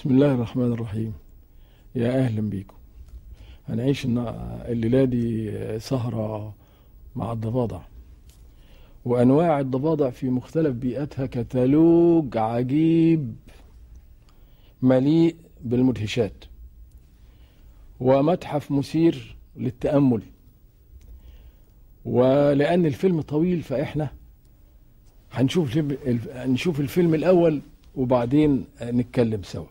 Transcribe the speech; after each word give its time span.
بسم 0.00 0.10
الله 0.10 0.34
الرحمن 0.34 0.72
الرحيم 0.72 1.12
يا 1.94 2.18
أهلا 2.18 2.40
بيكم 2.40 2.76
هنعيش 3.68 4.06
الليلة 4.06 5.04
دي 5.04 5.50
سهرة 5.78 6.54
مع 7.16 7.32
الضفادع. 7.32 7.80
وأنواع 9.04 9.60
الضفادع 9.60 10.10
في 10.10 10.28
مختلف 10.30 10.74
بيئاتها 10.76 11.26
كتالوج 11.26 12.36
عجيب 12.36 13.36
مليء 14.82 15.36
بالمدهشات. 15.64 16.44
ومتحف 18.00 18.70
مثير 18.70 19.36
للتأمل. 19.56 20.22
ولأن 22.04 22.86
الفيلم 22.86 23.20
طويل 23.20 23.62
فإحنا 23.62 24.10
هنشوف 25.32 25.78
نشوف 26.36 26.80
الفيلم 26.80 27.14
الأول 27.14 27.60
وبعدين 27.96 28.64
نتكلم 28.82 29.42
سوا. 29.42 29.66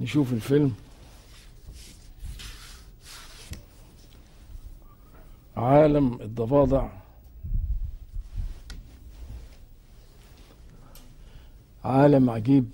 نشوف 0.00 0.32
الفيلم. 0.32 0.72
عالم 5.56 6.20
الضفادع. 6.20 6.88
عالم 11.84 12.30
عجيب. 12.30 12.70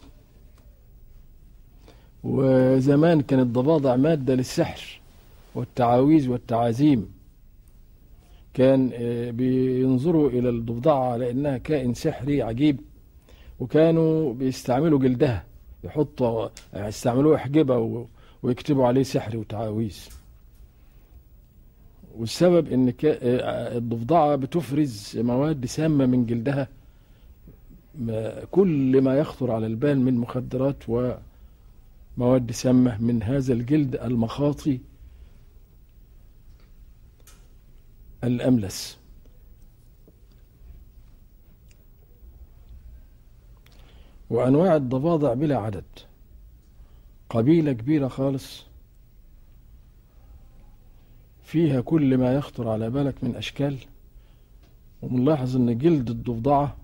وزمان 2.25 3.21
كانت 3.21 3.43
الضفادع 3.43 3.97
مادة 3.97 4.35
للسحر 4.35 5.01
والتعاويذ 5.55 6.29
والتعازيم. 6.29 7.13
كان 8.55 8.91
آه، 8.95 9.31
بينظروا 9.31 10.31
إلى 10.31 10.49
الضفدعة 10.49 11.13
على 11.13 11.31
إنها 11.31 11.59
كائن 11.59 11.95
سحري 11.95 12.43
عجيب 12.43 12.81
وكانوا 13.61 14.35
بيستعملوا 14.35 14.99
جلدها. 14.99 15.45
يحطوا 15.85 16.49
يستعملوه 16.75 17.37
أحجبة 17.37 17.79
و- 17.79 18.07
ويكتبوا 18.43 18.87
عليه 18.87 19.03
سحر 19.03 19.37
وتعاويذ. 19.37 19.99
والسبب 22.17 22.73
إن 22.73 22.91
كا- 22.91 23.19
آه، 23.23 23.77
الضفدعة 23.79 24.37
بتفرز 24.37 25.13
مواد 25.19 25.67
سامة 25.67 26.07
من 26.07 26.27
جلدها. 26.27 26.69
كل 28.51 29.01
ما 29.03 29.19
يخطر 29.19 29.51
على 29.51 29.67
البال 29.67 30.01
من 30.01 30.15
مخدرات 30.15 30.77
ومواد 30.89 32.51
سامة 32.53 33.03
من 33.03 33.23
هذا 33.23 33.53
الجلد 33.53 33.97
المخاطي 33.97 34.81
الأملس. 38.25 38.99
وأنواع 44.31 44.77
الضفادع 44.77 45.35
بلا 45.35 45.57
عدد. 45.57 45.85
قبيلة 47.31 47.73
كبيرة 47.73 48.09
خالص. 48.09 48.65
فيها 51.45 51.81
كل 51.81 52.19
ما 52.19 52.35
يخطر 52.35 52.69
على 52.69 52.91
بالك 52.91 53.25
من 53.25 53.37
أشكال. 53.37 53.77
ومنلاحظ 55.03 55.57
إن 55.57 55.79
جلد 55.79 56.11
الضفدعة 56.11 56.77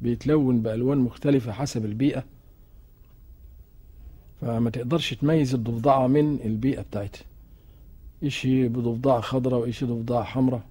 بيتلون 0.00 0.62
بألوان 0.62 0.98
مختلفة 0.98 1.52
حسب 1.52 1.84
البيئة. 1.84 2.24
فما 4.40 4.70
تقدرش 4.70 5.14
تميز 5.14 5.54
الضفدعة 5.54 6.06
من 6.06 6.40
البيئة 6.44 6.82
بتاعتها. 6.82 7.24
إشي 8.24 8.68
بضفدعة 8.68 9.20
خضراء 9.20 9.60
وإشي 9.60 9.86
ضفدعة 9.86 10.22
حمراء. 10.22 10.62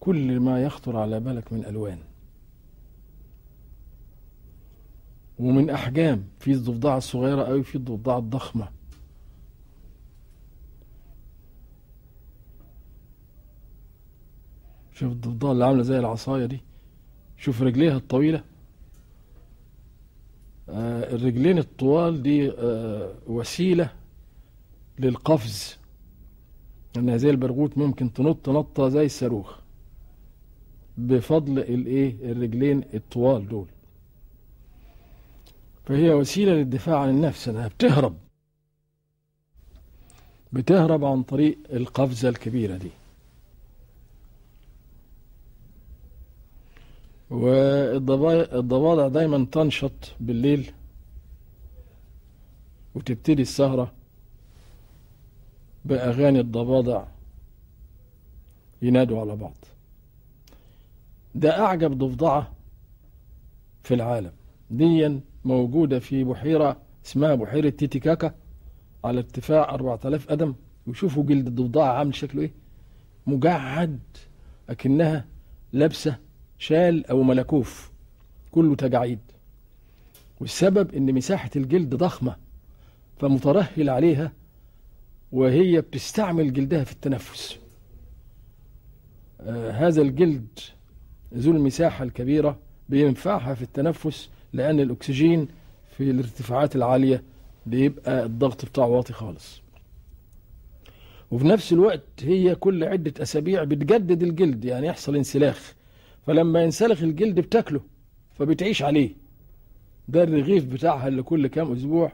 كل 0.00 0.40
ما 0.40 0.62
يخطر 0.62 0.96
على 0.96 1.20
بالك 1.20 1.52
من 1.52 1.64
ألوان. 1.64 1.98
ومن 5.38 5.70
أحجام 5.70 6.24
في 6.38 6.52
الضفدعة 6.52 6.96
الصغيرة 6.96 7.42
أوي 7.42 7.62
في 7.62 7.74
الضفدعة 7.74 8.18
الضخمة. 8.18 8.68
شوف 14.92 15.12
الضفدعة 15.12 15.52
اللي 15.52 15.64
عاملة 15.64 15.82
زي 15.82 15.98
العصاية 15.98 16.46
دي. 16.46 16.60
شوف 17.36 17.62
رجليها 17.62 17.96
الطويلة. 17.96 18.44
آه 20.68 21.14
الرجلين 21.14 21.58
الطوال 21.58 22.22
دي 22.22 22.50
آه 22.50 23.14
وسيلة 23.26 23.92
للقفز. 24.98 25.78
إنها 26.96 27.16
زي 27.16 27.30
البرغوث 27.30 27.78
ممكن 27.78 28.12
تنط 28.12 28.48
نطة 28.48 28.88
زي 28.88 29.04
الصاروخ. 29.06 29.58
بفضل 30.98 31.58
الإيه؟ 31.58 32.32
الرجلين 32.32 32.84
الطوال 32.94 33.48
دول. 33.48 33.66
فهي 35.84 36.10
وسيلة 36.10 36.52
للدفاع 36.52 36.98
عن 36.98 37.08
النفس 37.08 37.48
إنها 37.48 37.68
بتهرب. 37.68 38.16
بتهرب 40.52 41.04
عن 41.04 41.22
طريق 41.22 41.58
القفزة 41.72 42.28
الكبيرة 42.28 42.76
دي. 42.76 42.90
والضفادع 47.30 49.08
دايما 49.08 49.46
تنشط 49.52 49.92
بالليل 50.20 50.72
وتبتدي 52.94 53.42
السهرة 53.42 53.92
بأغاني 55.84 56.40
الضفادع 56.40 57.04
ينادوا 58.82 59.20
على 59.20 59.36
بعض. 59.36 59.54
ده 61.34 61.60
أعجب 61.60 61.98
ضفدعة 61.98 62.52
في 63.82 63.94
العالم. 63.94 64.32
ديا 64.70 65.20
موجودة 65.44 65.98
في 65.98 66.24
بحيرة 66.24 66.76
اسمها 67.06 67.34
بحيرة 67.34 67.68
تيتيكاكا 67.70 68.34
على 69.04 69.18
ارتفاع 69.18 69.74
4000 69.74 70.30
قدم 70.30 70.54
وشوفوا 70.86 71.24
جلد 71.24 71.46
الضفدعة 71.46 71.92
عامل 71.92 72.14
شكله 72.14 72.42
إيه؟ 72.42 72.50
مجعد 73.26 74.00
أكنها 74.70 75.24
لابسة 75.72 76.16
شال 76.58 77.06
أو 77.06 77.22
ملكوف. 77.22 77.90
كله 78.50 78.74
تجاعيد. 78.76 79.18
والسبب 80.40 80.94
إن 80.94 81.14
مساحة 81.14 81.50
الجلد 81.56 81.94
ضخمة 81.94 82.36
فمترهل 83.20 83.90
عليها 83.90 84.32
وهي 85.32 85.80
بتستعمل 85.80 86.52
جلدها 86.52 86.84
في 86.84 86.92
التنفس. 86.92 87.58
آه 89.40 89.70
هذا 89.70 90.02
الجلد 90.02 90.58
ذو 91.34 91.52
المساحة 91.52 92.04
الكبيرة 92.04 92.58
بينفعها 92.88 93.54
في 93.54 93.62
التنفس 93.62 94.30
لأن 94.52 94.80
الأكسجين 94.80 95.48
في 95.96 96.10
الارتفاعات 96.10 96.76
العالية 96.76 97.22
بيبقى 97.66 98.24
الضغط 98.24 98.64
بتاعه 98.64 98.86
واطي 98.86 99.12
خالص. 99.12 99.62
وفي 101.30 101.46
نفس 101.46 101.72
الوقت 101.72 102.02
هي 102.22 102.54
كل 102.54 102.84
عدة 102.84 103.22
أسابيع 103.22 103.64
بتجدد 103.64 104.22
الجلد 104.22 104.64
يعني 104.64 104.86
يحصل 104.86 105.16
انسلاخ. 105.16 105.74
فلما 106.26 106.62
ينسلخ 106.62 107.02
الجلد 107.02 107.40
بتاكله 107.40 107.80
فبتعيش 108.38 108.82
عليه. 108.82 109.10
ده 110.08 110.22
الرغيف 110.22 110.64
بتاعها 110.64 111.08
اللي 111.08 111.22
كل 111.22 111.46
كام 111.46 111.72
أسبوع 111.72 112.12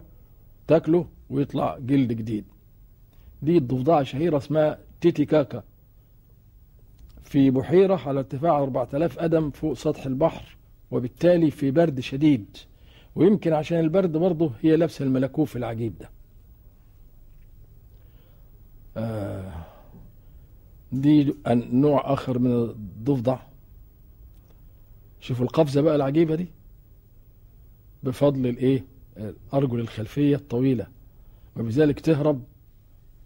تاكله 0.66 1.06
ويطلع 1.30 1.78
جلد 1.78 2.12
جديد. 2.12 2.44
دي 3.42 3.56
الضفدعة 3.58 4.02
شهيرة 4.02 4.36
اسمها 4.36 4.78
تيتيكاكا 5.00 5.62
في 7.22 7.50
بحيرة 7.50 7.96
على 8.08 8.18
ارتفاع 8.18 8.58
4000 8.62 9.18
قدم 9.18 9.50
فوق 9.50 9.72
سطح 9.72 10.06
البحر. 10.06 10.56
وبالتالي 10.90 11.50
في 11.50 11.70
برد 11.70 12.00
شديد. 12.00 12.56
ويمكن 13.14 13.52
عشان 13.52 13.80
البرد 13.80 14.12
برضه 14.16 14.52
هي 14.60 14.76
لابسة 14.76 15.04
الملكوف 15.04 15.56
العجيب 15.56 15.98
ده. 15.98 16.10
آه 18.96 19.52
دي 20.92 21.34
نوع 21.72 22.12
آخر 22.12 22.38
من 22.38 22.52
الضفدع. 22.52 23.38
شوفوا 25.20 25.44
القفزة 25.44 25.80
بقى 25.80 25.96
العجيبة 25.96 26.34
دي. 26.34 26.46
بفضل 28.02 28.46
الإيه؟ 28.46 28.84
الأرجل 29.16 29.80
الخلفية 29.80 30.36
الطويلة. 30.36 30.86
وبذلك 31.56 32.00
تهرب 32.00 32.42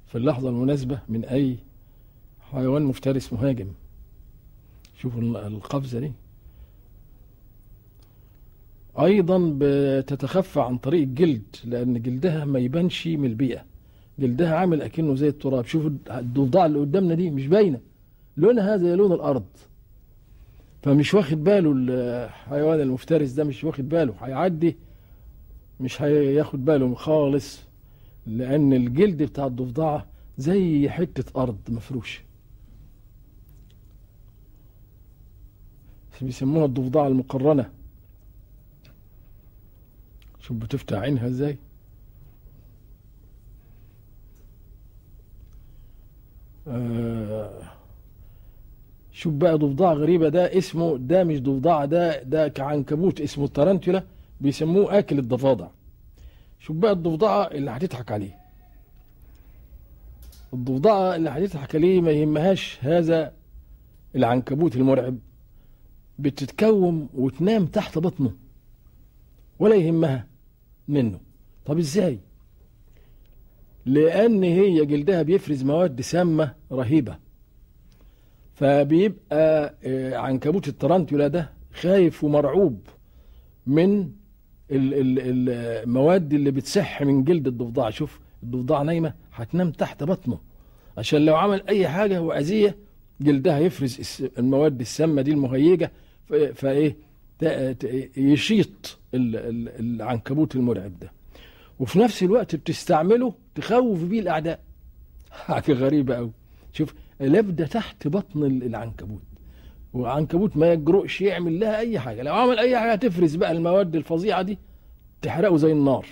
في 0.07 0.19
اللحظة 0.19 0.49
المناسبة 0.49 1.01
من 1.09 1.25
أي 1.25 1.57
حيوان 2.41 2.83
مفترس 2.83 3.33
مهاجم. 3.33 3.69
شوفوا 4.99 5.21
القفزة 5.21 6.01
دي. 6.01 6.13
أيضا 9.01 9.57
بتتخفى 9.59 10.61
عن 10.61 10.79
طريق 10.79 11.03
الجلد 11.03 11.57
لأن 11.65 12.03
جلدها 12.03 12.45
ما 12.45 12.59
يبانش 12.59 13.07
من 13.07 13.25
البيئة. 13.25 13.65
جلدها 14.19 14.55
عامل 14.57 14.83
أكنه 14.83 15.15
زي 15.15 15.29
التراب. 15.29 15.65
شوفوا 15.67 15.91
الضفدعة 16.11 16.67
اللي 16.67 16.79
قدامنا 16.79 17.15
دي 17.15 17.31
مش 17.31 17.47
باينة. 17.47 17.81
لونها 18.37 18.77
زي 18.77 18.95
لون 18.95 19.13
الأرض. 19.13 19.45
فمش 20.83 21.15
واخد 21.15 21.45
باله 21.45 21.73
الحيوان 21.77 22.81
المفترس 22.81 23.31
ده 23.31 23.45
مش 23.45 23.65
واخد 23.65 23.89
باله. 23.89 24.15
هيعدي 24.21 24.77
مش 25.81 26.03
هياخد 26.03 26.65
باله 26.65 26.95
خالص 26.95 27.61
لأن 28.27 28.73
الجلد 28.73 29.23
بتاع 29.23 29.47
الضفدعة 29.47 30.07
زي 30.39 30.89
حتة 30.89 31.43
أرض 31.43 31.59
مفروشة. 31.69 32.23
بيسموها 36.23 36.65
الضفدعة 36.65 37.09
المقرنة. 37.09 37.71
شوف 40.43 40.57
بتفتح 40.57 40.99
عينها 40.99 41.27
إزاي. 41.27 41.59
آه 46.69 47.63
شوف 49.13 49.35
بقى 49.35 49.59
ضفدع 49.59 49.93
غريبة 49.93 50.29
ده 50.29 50.59
اسمه 50.59 50.97
ده 50.99 51.25
مش 51.25 51.41
ضفدع 51.43 51.85
ده 51.85 52.23
ده 52.23 52.49
كعنكبوت 52.49 53.21
اسمه 53.21 53.45
الترنتولا 53.45 54.05
بيسموه 54.41 54.99
آكل 54.99 55.19
الضفادع. 55.19 55.69
شوف 56.61 56.77
بقى 56.77 56.93
الضفدعة 56.93 57.43
اللي 57.45 57.71
هتضحك 57.71 58.13
عليه. 58.13 58.39
الضفدعة 60.55 61.17
اللي 61.17 61.31
هتضحك 61.31 61.75
عليه 61.75 62.01
ما 62.01 62.11
يهمهاش 62.11 62.79
هذا 62.81 63.33
العنكبوت 64.17 64.77
المرعب. 64.77 65.19
بتتكوم 66.19 67.09
وتنام 67.15 67.67
تحت 67.67 67.99
بطنه 67.99 68.33
ولا 69.59 69.75
يهمها. 69.75 70.27
منه. 70.89 71.21
طب 71.65 71.79
إزاي؟ 71.79 72.19
لأن 73.87 74.43
هي 74.43 74.87
جلدها 74.87 75.23
بيفرز 75.23 75.65
مواد 75.65 76.01
سامة 76.01 76.55
رهيبة. 76.73 77.17
فبيبقى 78.55 79.75
آه، 79.85 80.17
عنكبوت 80.17 80.69
الترنتولا 80.69 81.29
ده 81.29 81.51
خايف 81.73 82.25
ومرعوب 82.25 82.81
من 83.67 84.01
ال- 84.71 84.95
ال- 84.95 85.19
المواد 85.21 86.35
اللي 86.35 86.51
بتسح 86.51 87.03
من 87.03 87.25
جلد 87.25 87.47
الضفدع. 87.47 87.91
شوف 87.91 88.21
الضفدع 88.43 88.83
نايمة 88.83 89.15
هتنام 89.33 89.71
تحت 89.71 90.05
بطنه. 90.05 90.39
عشان 90.99 91.25
لو 91.25 91.37
عمل 91.37 91.63
أي 91.69 91.89
حاجة 91.89 92.23
وأذية 92.23 92.77
جلدها 93.21 93.59
يفرز 93.59 94.23
المواد 94.39 94.81
السامة 94.81 95.23
دي 95.23 95.31
المهيجة. 95.31 95.93
ف- 96.25 96.33
فإيه؟ 96.35 96.97
يشيط 98.17 98.99
ال- 99.15 99.37
ال- 99.37 99.81
العنكبوت 99.97 100.57
المرعب 100.57 100.99
ده. 100.99 101.13
وفي 101.79 101.99
نفس 101.99 102.23
الوقت 102.23 102.57
بتستعمله 102.57 103.35
تخوف 103.55 104.05
بيه 104.05 104.21
الأعداء. 104.21 104.61
حاجة 105.31 105.73
غريبة 105.73 106.15
قوي 106.17 106.31
شوف 106.73 106.95
لابدة 107.21 107.67
تحت 107.67 108.09
بطن 108.09 108.45
ال- 108.45 108.63
العنكبوت. 108.63 109.23
وعنكبوت 109.93 110.57
ما 110.57 110.73
يجرؤش 110.73 111.21
يعمل 111.21 111.61
لها 111.61 111.79
أي 111.79 111.99
حاجة. 111.99 112.23
لو 112.23 112.35
عمل 112.35 112.59
أي 112.59 112.79
حاجة 112.79 112.95
تفرز 112.99 113.35
بقى 113.35 113.53
المواد 113.53 113.97
الفظيعة 113.97 114.43
دي 114.43 114.59
تحرقه 115.23 115.57
زي 115.57 115.73
النار. 115.73 116.07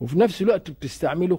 وفي 0.00 0.18
نفس 0.18 0.42
الوقت 0.42 0.70
بتستعمله 0.70 1.38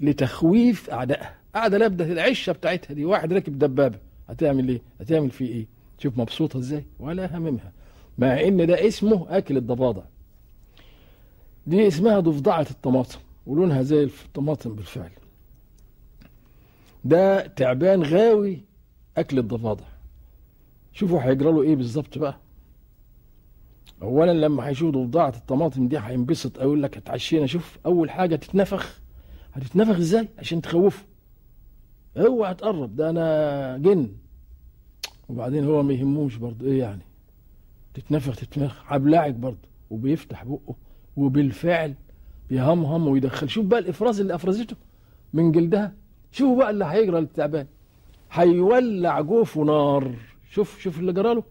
لتخويف 0.00 0.90
أعدائها. 0.90 1.34
قاعدة 1.54 1.78
لابدة 1.78 2.04
العشة 2.04 2.52
بتاعتها 2.52 2.94
دي. 2.94 3.04
واحد 3.04 3.32
راكب 3.32 3.58
دبابة. 3.58 3.98
هتعمل 4.28 4.68
إيه؟ 4.68 4.82
هتعمل 5.00 5.30
فيه 5.30 5.48
إيه؟ 5.48 5.66
شوف 5.98 6.18
مبسوطة 6.18 6.58
إزاي؟ 6.58 6.84
ولا 7.00 7.36
هممها. 7.36 7.72
مع 8.18 8.40
إن 8.40 8.66
ده 8.66 8.88
اسمه 8.88 9.26
أكل 9.38 9.56
الضفادع. 9.56 10.02
دي 11.66 11.88
اسمها 11.88 12.20
ضفدعة 12.20 12.66
الطماطم 12.70 13.18
ولونها 13.46 13.82
زي 13.82 14.04
الطماطم 14.04 14.74
بالفعل. 14.74 15.10
ده 17.04 17.46
تعبان 17.46 18.02
غاوي 18.02 18.60
أكل 19.16 19.38
الضفادع. 19.38 19.84
شوفوا 20.92 21.20
هيجرى 21.22 21.52
له 21.52 21.62
إيه 21.62 21.76
بالظبط 21.76 22.18
بقى. 22.18 22.36
اولا 24.02 24.32
لما 24.32 24.68
هيشوف 24.68 24.94
ضفدعة 24.94 25.32
الطماطم 25.36 25.88
دي 25.88 25.98
هينبسط 25.98 26.58
أقول 26.58 26.82
لك 26.82 26.96
اتعشينا 26.96 27.46
شوف 27.46 27.78
أول 27.86 28.10
حاجة 28.10 28.36
تتنفخ. 28.36 29.00
هتتنفخ 29.52 29.96
إزاي؟ 29.96 30.28
عشان 30.38 30.62
تخوفه. 30.62 31.04
اوعى 32.16 32.54
تقرب 32.54 32.96
ده 32.96 33.10
أنا 33.10 33.78
جن. 33.78 34.08
وبعدين 35.28 35.64
هو 35.64 35.82
ما 35.82 35.92
يهموش 35.94 36.36
برضه 36.36 36.66
إيه 36.66 36.78
يعني؟ 36.78 37.02
تتنفخ 37.94 38.36
تتنفخ 38.36 38.82
هبلعك 38.86 39.34
برضه 39.34 39.68
وبيفتح 39.90 40.44
بقه 40.44 40.74
وبالفعل 41.16 41.94
بيهمهم 42.50 43.08
ويدخل. 43.08 43.48
شوف 43.48 43.66
بقى 43.66 43.78
الإفراز 43.80 44.20
اللي 44.20 44.34
أفرزته 44.34 44.76
من 45.32 45.52
جلدها. 45.52 45.92
شوفوا 46.32 46.56
بقى 46.56 46.70
اللي 46.70 46.84
هيجرى 46.84 47.20
للتعبان. 47.20 47.66
هيولع 48.32 49.20
جوفه 49.20 49.62
نار. 49.62 50.14
شوف 50.50 50.80
شوف 50.80 50.98
اللي 50.98 51.12
جراله 51.12 51.42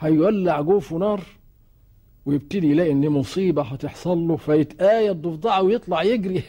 هيولع 0.00 0.60
جوفه 0.60 0.96
نار 0.96 1.20
ويبتدي 2.26 2.70
يلاقي 2.70 2.92
إن 2.92 3.08
مصيبة 3.08 3.62
هتحصل 3.62 4.18
له 4.18 4.36
فيتآية 4.36 5.10
الضفدعة 5.10 5.62
ويطلع 5.62 6.02
يجري. 6.02 6.42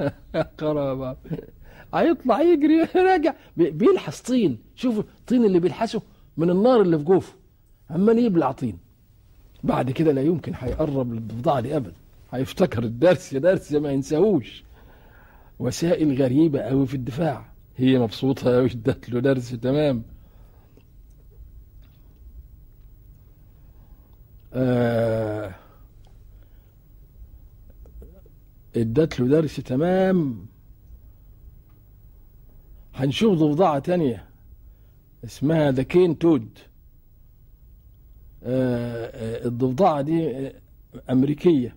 قرابة 0.58 1.16
هيطلع 1.94 2.40
يجري 2.40 2.82
راجع 2.96 3.34
بي- 3.56 3.70
بيلحس 3.70 4.20
طين. 4.20 4.58
شوفوا 4.76 5.02
الطين 5.20 5.44
اللي 5.44 5.58
بيلحسه 5.60 6.02
من 6.36 6.50
النار 6.50 6.80
اللي 6.80 6.98
في 6.98 7.04
جوفه. 7.04 7.32
عمال 7.90 8.18
يبلع 8.18 8.52
طين 8.52 8.78
بعد 9.64 9.90
كده 9.90 10.12
لا 10.12 10.22
يمكن 10.22 10.52
هيقرب 10.56 11.12
للضفدعه 11.12 11.60
دي 11.60 11.76
ابدا. 11.76 11.92
هيفتكر 12.32 12.82
الدرس 12.84 13.34
درس 13.34 13.72
ما 13.72 13.90
ينساهوش. 13.92 14.64
وسائل 15.58 16.22
غريبة 16.22 16.60
قوي 16.60 16.86
في 16.86 16.94
الدفاع. 16.94 17.52
هي 17.76 17.98
مبسوطة 17.98 18.54
قوي 18.56 18.66
ادت 18.66 19.10
له 19.10 19.20
درس 19.20 19.50
تمام. 19.50 20.02
آه 24.54 25.54
ادت 28.76 29.20
له 29.20 29.26
درس 29.28 29.56
تمام. 29.56 30.46
هنشوف 32.94 33.38
ضفدعة 33.38 33.78
تانية. 33.78 34.28
اسمها 35.24 35.70
ذا 35.70 35.82
كين 35.82 36.18
تود 36.18 36.58
الضفدعة 39.46 40.00
دي 40.00 40.30
آه، 40.36 40.52
أمريكية. 41.10 41.76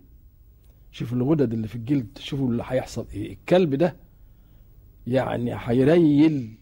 شوفوا 0.91 1.17
الغدد 1.17 1.53
اللي 1.53 1.67
في 1.67 1.75
الجلد 1.75 2.17
شوفوا 2.17 2.47
اللي 2.49 2.63
هيحصل 2.67 3.05
إيه. 3.13 3.33
الكلب 3.33 3.75
ده 3.75 3.95
يعني 5.07 5.51
هيريل 5.57 6.57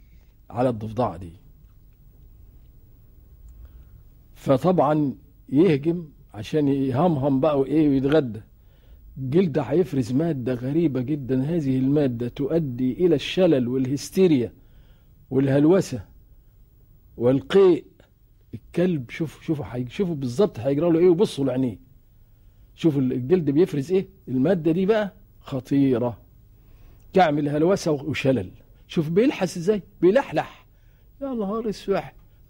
على 0.49 0.69
الضفدعة 0.69 1.17
دي. 1.17 1.31
فطبعا 4.35 5.15
يهجم 5.49 6.05
عشان 6.33 6.67
يهمهم 6.67 7.39
بقى 7.39 7.59
وإيه 7.59 7.89
ويتغدى. 7.89 8.41
الجلد 9.17 9.57
هيفرز 9.59 10.11
مادة 10.13 10.53
غريبة 10.53 11.01
جدا. 11.01 11.41
هذه 11.43 11.77
المادة 11.77 12.27
تؤدي 12.27 13.05
إلى 13.05 13.15
الشلل 13.15 13.67
والهستيريا 13.67 14.53
والهلوسة 15.29 16.01
والقيء. 17.17 17.85
الكلب 18.53 19.09
شوف 19.09 19.41
شوفوا. 19.43 19.65
شوفوا 19.87 20.15
بالظبط 20.15 20.59
هيجرى 20.59 20.91
له 20.91 20.99
إيه 20.99 21.09
وبصوا 21.09 21.45
لعينيه. 21.45 21.79
شوفوا 22.75 23.01
الجلد 23.01 23.49
بيفرز 23.49 23.91
إيه؟ 23.91 24.07
المادة 24.27 24.71
دي 24.71 24.85
بقى 24.85 25.13
خطيرة. 25.39 26.17
تعمل 27.13 27.49
هلوسه 27.49 27.91
وشلل. 27.91 28.49
شوف 28.87 29.09
بيلحس 29.09 29.57
إزاي؟ 29.57 29.81
بيلحلح. 30.01 30.65
يا 31.21 31.27
نهار 31.27 31.69
اسود 31.69 32.01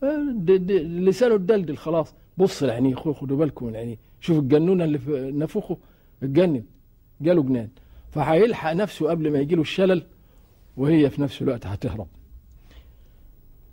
آه، 0.03 0.35
لسانه 0.83 1.35
اتدلدل 1.35 1.77
خلاص. 1.77 2.13
بص 2.37 2.63
لعينيه 2.63 2.95
خدوا 2.95 3.37
بالكم 3.37 3.65
من 3.65 3.75
عينيه. 3.75 3.97
شوف 4.21 4.39
الجنونة 4.39 4.83
اللي 4.83 4.97
في 4.99 5.31
نافوخه 5.35 5.77
اتجنن 6.23 6.63
جاله 7.21 7.43
جنان. 7.43 7.69
فهيلحق 8.11 8.73
نفسه 8.73 9.09
قبل 9.09 9.31
ما 9.31 9.39
يجيله 9.39 9.61
الشلل 9.61 10.03
وهي 10.77 11.09
في 11.09 11.21
نفس 11.21 11.41
الوقت 11.41 11.65
هتهرب. 11.67 12.07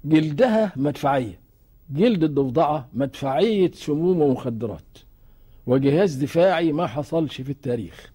جلدها 0.05 0.73
مدفعية. 0.77 1.41
جلد 1.91 2.25
الضفدعة 2.25 2.89
مدفعية 2.95 3.71
سموم 3.71 4.21
ومخدرات. 4.21 4.99
وجهاز 5.67 6.15
دفاعي 6.15 6.73
ما 6.73 6.87
حصلش 6.87 7.41
في 7.41 7.53
التاريخ. 7.53 8.13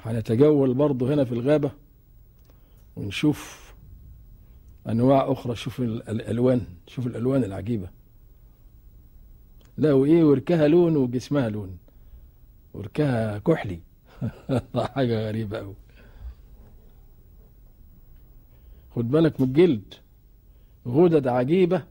هنتجول 0.00 0.74
برضه 0.74 1.14
هنا 1.14 1.24
في 1.24 1.32
الغابة 1.32 1.70
ونشوف 2.96 3.72
أنواع 4.88 5.32
أخرى. 5.32 5.56
شوف 5.56 5.80
ال- 5.80 6.08
الألوان. 6.08 6.60
شوف 6.86 7.06
الألوان 7.06 7.44
العجيبة. 7.44 7.88
لا 9.82 9.92
وإيه 9.92 10.24
وركها 10.24 10.68
لون 10.68 10.96
وجسمها 10.96 11.48
لون. 11.48 11.78
وركها 12.74 13.38
كحلي. 13.38 13.80
حاجة 14.94 15.28
غريبة 15.28 15.58
أوي. 15.58 15.74
خد 18.94 19.10
بالك 19.10 19.40
من 19.40 19.46
الجلد. 19.46 19.94
غدد 20.88 21.26
عجيبة. 21.28 21.82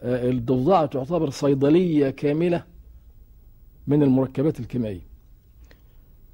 آه، 0.00 0.30
الضفدعة 0.30 0.86
تعتبر 0.86 1.30
صيدلية 1.30 2.10
كاملة 2.10 2.64
من 3.86 4.02
المركبات 4.02 4.60
الكيميائية. 4.60 5.06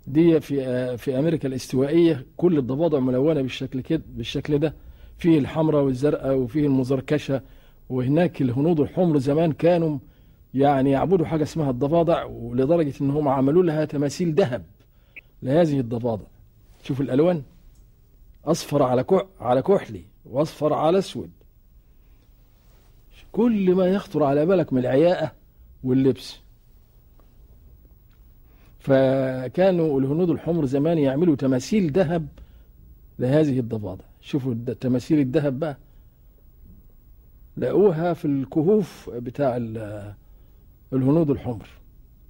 دي 0.07 0.41
في 0.41 0.67
آه، 0.67 0.97
في 0.97 1.19
أمريكا 1.19 1.49
الاستوائية 1.49 2.27
كل 2.37 2.59
الضفادع 2.59 2.99
ملونة 2.99 3.43
بالشكل 3.43 3.81
كده 3.81 4.03
بالشكل 4.09 4.59
ده. 4.59 4.75
فيه 5.19 5.39
الحمراء 5.39 5.83
والزرقاء 5.83 6.37
وفيه 6.37 6.67
المزركشة. 6.67 7.43
وهناك 7.89 8.43
الهنود 8.43 8.81
الحمر 8.81 9.19
زمان 9.19 9.53
كانوا 9.53 9.99
يعني 10.55 10.91
يعبدوا 10.91 11.27
حاجة 11.27 11.43
اسمها 11.43 11.71
الضفادع 11.71 12.25
ولدرجة 12.25 12.95
إنهم 13.01 13.29
عملوا 13.29 13.63
لها 13.63 13.85
تماثيل 13.85 14.35
ذهب 14.35 14.65
لهذه 15.43 15.81
الضفادع. 15.81 16.25
شوف 16.83 17.01
الألوان. 17.01 17.43
أصفر 18.45 18.83
على 18.83 19.05
على 19.41 19.63
كحلي 19.63 20.03
وأصفر 20.25 20.73
على 20.73 20.99
أسود. 20.99 21.31
كل 23.33 23.75
ما 23.75 23.87
يخطر 23.87 24.23
على 24.23 24.47
بالك 24.47 24.73
من 24.73 24.79
العياقة 24.79 25.33
واللبس. 25.85 26.37
فكانوا 28.79 30.01
الهنود 30.01 30.31
الحمر 30.31 30.67
زمان 30.67 30.99
يعملوا 30.99 31.37
تماثيل 31.37 31.93
ذهب 31.93 32.27
لهذه 33.19 33.59
الضفادع. 33.59 34.05
شوفوا 34.21 34.55
تماثيل 34.81 35.19
الذهب 35.19 35.59
بقى. 35.59 35.77
لقوها 37.57 38.13
في 38.13 38.25
الكهوف 38.25 39.11
بتاع 39.11 39.57
الهنود 40.95 41.31
الحمر 41.31 41.69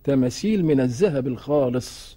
تماثيل 0.04 0.64
من 0.64 0.80
الذهب 0.80 1.26
الخالص. 1.26 2.16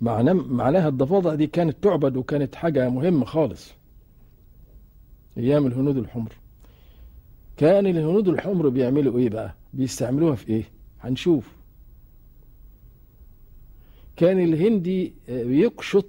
معناها 0.00 0.88
الضفادع 0.88 1.34
دي 1.34 1.46
كانت 1.46 1.76
تعبد 1.82 2.16
وكانت 2.16 2.54
حاجة 2.54 2.88
مهمة 2.88 3.24
خالص. 3.24 3.72
أيام 5.38 5.66
الهنود 5.66 5.96
الحمر. 5.96 6.32
كان 7.56 7.86
الهنود 7.86 8.28
الحمر 8.28 8.68
بيعملوا 8.68 9.18
إيه 9.18 9.28
بقى؟ 9.28 9.54
بيستعملوها 9.74 10.34
في 10.34 10.48
إيه؟ 10.48 10.64
هنشوف. 11.00 11.52
كان 14.16 14.40
الهندي 14.40 15.12
بيقشط 15.28 16.06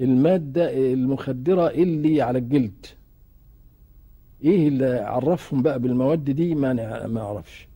المادة 0.00 0.92
المخدرة 0.92 1.66
اللي 1.70 2.22
على 2.22 2.38
الجلد. 2.38 2.86
إيه 4.44 4.68
اللي 4.68 4.98
عرفهم 4.98 5.62
بقى 5.62 5.78
بالمواد 5.80 6.24
دي 6.24 6.54
ما 6.54 7.06
ما 7.06 7.20
أعرفش. 7.20 7.68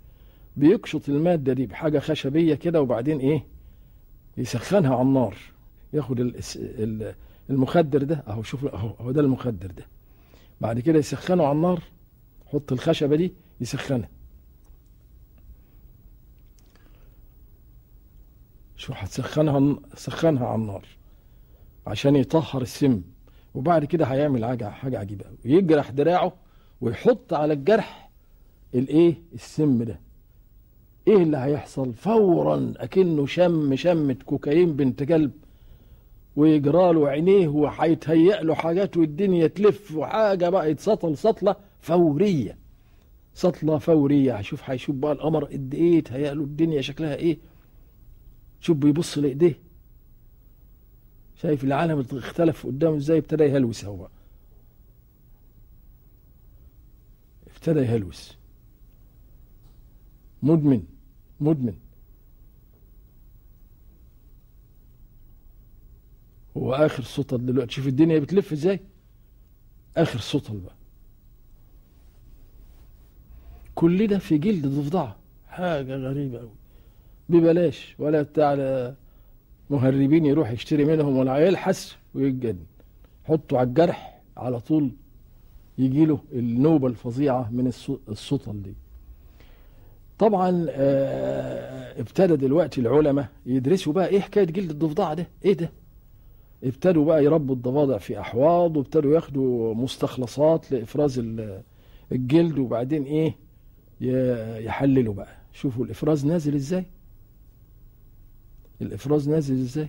بيقشط 0.56 1.08
المادة 1.08 1.52
دي 1.52 1.66
بحاجة 1.66 1.98
خشبية 1.98 2.54
كده 2.54 2.82
وبعدين 2.82 3.18
إيه؟ 3.18 3.46
يسخنها 4.36 4.94
على 4.94 5.02
النار. 5.02 5.36
ياخد 5.92 6.32
المخدر 7.50 8.02
ده. 8.02 8.22
أهو 8.28 8.42
شوف 8.42 8.64
أهو 8.66 8.88
هو 9.00 9.10
ده 9.10 9.20
المخدر 9.20 9.70
ده. 9.70 9.86
بعد 10.60 10.80
كده 10.80 10.98
يسخنه 10.98 11.44
على 11.44 11.52
النار. 11.56 11.82
يحط 12.46 12.72
الخشبة 12.72 13.16
دي 13.16 13.32
يسخنها. 13.60 14.08
شو 18.76 18.92
هتسخنها 18.92 19.76
سخنها 19.94 20.46
على 20.46 20.54
النار 20.62 20.86
عشان 21.86 22.16
يطهر 22.16 22.62
السم. 22.62 23.02
وبعد 23.54 23.84
كده 23.84 24.04
هيعمل 24.04 24.44
حاجة 24.72 24.98
عجيبة 24.98 25.24
قوي 25.24 25.36
يجرح 25.44 25.90
دراعه. 25.90 26.32
ويحط 26.84 27.34
على 27.34 27.52
الجرح 27.52 28.10
الايه؟ 28.74 29.14
السم 29.34 29.82
ده. 29.82 30.00
إيه 31.08 31.16
اللي 31.16 31.36
هيحصل؟ 31.36 31.92
فورا 31.92 32.72
أكنه 32.76 33.26
شم 33.26 33.76
شمة 33.76 34.16
كوكايين 34.26 34.76
بنت 34.76 35.02
كلب 35.02 35.30
ويجرى 36.36 36.92
له 36.92 37.08
عينيه 37.08 37.48
وهيتهيأ 37.48 38.42
له 38.42 38.54
حاجات 38.54 38.96
والدنيا 38.96 39.46
تلف 39.46 39.96
وحاجة 39.96 40.48
بقى 40.48 40.70
يتسطل 40.70 41.16
سطلة 41.16 41.56
فورية. 41.80 42.58
سطلة 43.34 43.78
فورية. 43.78 44.34
هشوف 44.36 44.70
هيشوف 44.70 44.96
بقى 44.96 45.12
القمر 45.12 45.44
قد 45.44 45.74
إيه؟ 45.74 46.00
تهيأ 46.04 46.34
له 46.34 46.42
الدنيا 46.44 46.80
شكلها 46.80 47.14
إيه؟ 47.14 47.38
شوف 48.60 48.76
بيبص 48.76 49.18
لإيديه. 49.18 49.58
شايف 51.36 51.64
العالم 51.64 52.04
اختلف 52.12 52.66
قدامه 52.66 52.96
إزاي؟ 52.96 53.18
ابتدى 53.18 53.44
يهلوس 53.44 53.84
هو. 53.84 54.08
ابتدى 57.64 57.80
يهلوس. 57.80 58.36
مدمن 60.42 60.82
مدمن. 61.40 61.74
هو 66.56 66.74
آخر 66.74 67.02
سطل 67.02 67.46
دلوقتي. 67.46 67.72
شوف 67.72 67.86
الدنيا 67.86 68.18
بتلف 68.18 68.52
إزاي. 68.52 68.80
آخر 69.96 70.18
سطل 70.18 70.58
بقى. 70.58 70.74
كل 73.74 74.06
ده 74.06 74.18
في 74.18 74.38
جلد 74.38 74.66
ضفدعة. 74.66 75.16
حاجة 75.48 75.96
غريبة 75.96 76.38
قوي 76.38 76.54
ببلاش. 77.28 77.94
ولا 77.98 78.22
بتاع 78.22 78.54
مهربين 79.70 80.26
يروح 80.26 80.50
يشتري 80.50 80.84
منهم 80.84 81.16
ولا 81.16 81.36
يلحس 81.36 81.96
ويتجن 82.14 82.58
حطه 83.24 83.58
على 83.58 83.68
الجرح 83.68 84.22
على 84.36 84.60
طول. 84.60 84.90
يجي 85.78 86.04
له 86.04 86.18
النوبة 86.32 86.86
الفظيعة 86.88 87.50
من 87.52 87.66
السطل 88.08 88.62
دي. 88.62 88.74
طبعا 90.18 90.66
ابتدى 91.98 92.36
دلوقتي 92.36 92.80
العلماء 92.80 93.28
يدرسوا 93.46 93.92
بقى 93.92 94.08
إيه 94.08 94.20
حكاية 94.20 94.44
جلد 94.44 94.70
الضفدعة 94.70 95.14
ده. 95.14 95.26
إيه 95.44 95.52
ده؟ 95.52 95.70
ابتدوا 96.64 97.04
بقى 97.04 97.24
يربوا 97.24 97.54
الضفادع 97.54 97.98
في 97.98 98.20
أحواض 98.20 98.76
وابتدوا 98.76 99.14
ياخدوا 99.14 99.74
مستخلصات 99.74 100.72
لإفراز 100.72 101.22
الجلد 102.12 102.58
وبعدين 102.58 103.02
إيه 103.04 103.36
يحللوا 104.66 105.14
بقى. 105.14 105.36
شوفوا 105.52 105.84
الإفراز 105.84 106.26
نازل 106.26 106.54
إزاي. 106.54 106.84
الإفراز 108.82 109.28
نازل 109.28 109.54
إزاي. 109.54 109.88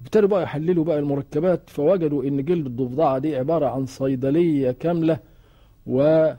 ابتدوا 0.00 0.28
بقى 0.28 0.42
يحللوا 0.42 0.84
بقى 0.84 0.98
المركبات 0.98 1.70
فوجدوا 1.70 2.24
إن 2.24 2.44
جلد 2.44 2.66
الضفدعة 2.66 3.18
دي 3.18 3.36
عبارة 3.36 3.66
عن 3.66 3.86
صيدلية 3.86 4.70
كاملة 4.70 5.18
و 5.86 6.30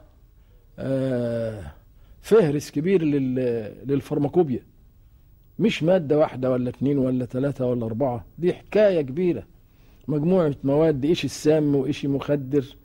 فهرس 2.22 2.72
كبير 2.72 3.03
لل 3.86 3.95
pharmacopoeia. 3.95 4.60
مش 5.60 5.84
مادة 5.84 6.18
واحدة 6.18 6.51
ولا 6.51 6.70
اتنين 6.70 6.98
ولا 6.98 7.25
تلاتة 7.25 7.65
ولا 7.65 7.86
أربعة 7.86 8.25
دي 8.38 8.53
حكاية 8.53 9.01
كبيرة. 9.01 9.44
مجموعة 10.08 10.56
مواد 10.63 11.06
إيش 11.06 11.25
السام 11.25 11.75
وايش 11.75 12.06
مخدر 12.06 12.75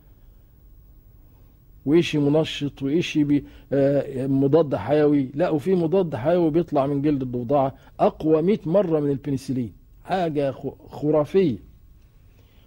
وإشي 1.86 2.18
منشط 2.18 2.82
وإشي 2.82 3.42
آه 3.72 4.26
مضاد 4.26 4.74
حيوي. 4.74 5.30
لا 5.34 5.50
وفي 5.50 5.74
مضاد 5.74 6.16
حيوي 6.16 6.50
بيطلع 6.50 6.86
من 6.86 7.02
جلد 7.02 7.22
الضفدعة 7.22 7.74
أقوى 8.00 8.42
100 8.42 8.58
مرة 8.66 9.00
من 9.00 9.10
البنسلين. 9.10 9.72
حاجة 10.06 10.50
خرافية. 10.90 11.58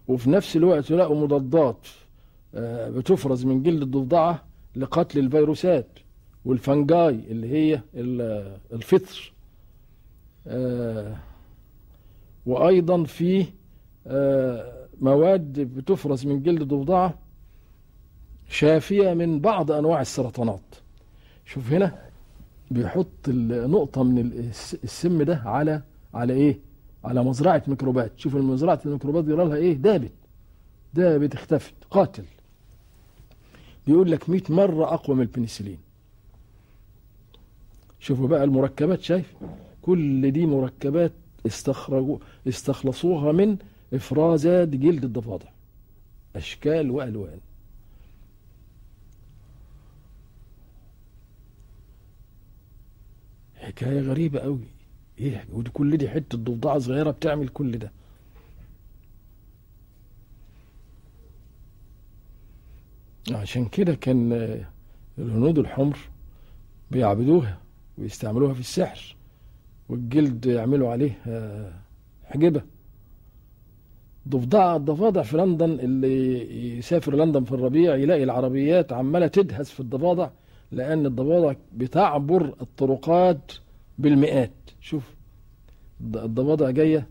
وفي 0.08 0.29
نفس 0.29 0.55
الوقت 0.55 0.91
لقوا 0.91 1.24
مضادات 1.24 1.88
آه 2.55 2.89
بتفرز 2.89 3.46
من 3.46 3.63
جلد 3.63 3.81
الضفدعة 3.81 4.43
لقتل 4.75 5.19
الفيروسات 5.19 5.88
والفنجاي 6.46 7.10
اللي 7.10 7.50
هي 7.51 7.81
الفطر. 8.74 9.34
آه 10.48 11.15
وأيضا 12.46 13.03
في 13.03 13.46
مواد 15.01 15.60
بتفرز 15.60 16.25
من 16.25 16.43
جلد 16.43 16.62
الضفدعة 16.62 17.19
شافية 18.50 19.13
من 19.13 19.39
بعض 19.39 19.72
أنواع 19.72 20.01
السرطانات. 20.01 20.75
شوف 21.46 21.74
هنا 21.74 22.01
بيحط 22.72 23.29
نقطة 23.29 24.03
من 24.03 24.31
السم 24.84 25.24
ده 25.24 25.41
على 25.46 25.81
على 26.13 26.34
إيه؟ 26.34 26.60
على 27.03 27.23
مزرعة 27.23 27.63
ميكروبات. 27.67 28.19
شوف 28.19 28.35
مزرعة 28.35 28.79
الميكروبات 28.85 29.23
دي 29.23 29.31
لها 29.31 29.55
إيه؟ 29.55 29.73
دابت. 29.73 30.11
دابت 30.93 31.33
اختفت. 31.33 31.73
قاتل. 31.91 32.25
بيقول 33.87 34.11
لك 34.11 34.29
100 34.29 34.41
مرة 34.49 34.93
أقوى 34.93 35.15
من 35.15 35.21
البنسلين. 35.21 35.77
شوفوا 37.99 38.27
بقى 38.27 38.43
المركبات 38.43 39.01
شايف؟ 39.01 39.33
كل 39.81 40.31
دي 40.31 40.45
مركبات 40.45 41.11
استخرجوا 41.45 42.17
استخلصوها 42.47 43.31
من 43.31 43.57
افرازات 43.93 44.67
جلد 44.67 45.03
الضفادع. 45.03 45.47
أشكال 46.35 46.91
وألوان. 46.91 47.39
حكاية 53.55 53.99
غريبة 54.01 54.39
قوي 54.39 54.67
إيه 55.19 55.45
ودي 55.53 55.69
كل 55.69 55.97
دي 55.97 56.09
حتة 56.09 56.38
ضفدعه 56.38 56.79
صغيرة 56.79 57.11
بتعمل 57.11 57.47
كل 57.47 57.77
ده. 57.77 57.91
عشان 63.31 63.65
كده 63.65 63.95
كان 63.95 64.33
الهنود 65.17 65.59
الحمر 65.59 65.97
بيعبدوها 66.91 67.57
ويستعملوها 67.97 68.53
في 68.53 68.59
السحر 68.59 69.15
والجلد 69.89 70.45
يعملوا 70.45 70.89
عليه 70.91 71.11
حجبة. 72.25 72.61
ضفدع 74.27 74.75
الضفادع 74.75 75.21
في 75.21 75.38
لندن 75.38 75.71
اللي 75.79 76.77
يسافر 76.77 77.15
لندن 77.15 77.43
في 77.43 77.51
الربيع 77.51 77.95
يلاقي 77.95 78.23
العربيات 78.23 78.93
عمالة 78.93 79.27
تدهس 79.27 79.69
في 79.71 79.79
الضفادع 79.79 80.29
لأن 80.71 81.05
الضفادع 81.05 81.53
بتعبر 81.75 82.55
الطرقات 82.61 83.51
بالمئات. 83.97 84.51
شوف 84.81 85.15
الضفادع 86.01 86.69
جاية 86.69 87.07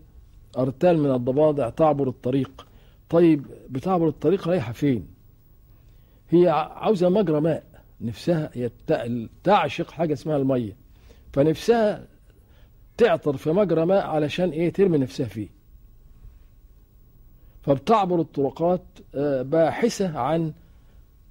أرتال 0.57 0.97
من 0.99 1.11
الضفادع 1.11 1.69
تعبر 1.69 2.07
الطريق. 2.09 2.67
طيب 3.09 3.45
بتعبر 3.69 4.07
الطريق 4.07 4.47
رايحة 4.47 4.71
فين؟ 4.71 5.07
هي 6.29 6.49
عاوزة 6.49 7.09
مجرى 7.09 7.41
ماء 7.41 7.63
نفسها 8.01 8.49
هي 8.53 8.69
تعشق 9.43 9.91
حاجة 9.91 10.13
اسمها 10.13 10.37
المية. 10.37 10.75
فنفسها 11.33 12.07
تعطر 12.97 13.37
في 13.37 13.51
مجرى 13.51 13.85
ماء 13.85 14.07
علشان 14.07 14.49
إيه؟ 14.49 14.73
ترمي 14.73 14.97
نفسها 14.97 15.25
فيه. 15.27 15.47
فبتعبر 17.61 18.21
الطرقات 18.21 18.81
آه، 19.15 19.41
باحثة 19.41 20.19
عن 20.19 20.53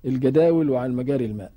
الجداول 0.05 0.71
وعن 0.71 0.93
مجاري 0.93 1.25
الماء. 1.25 1.53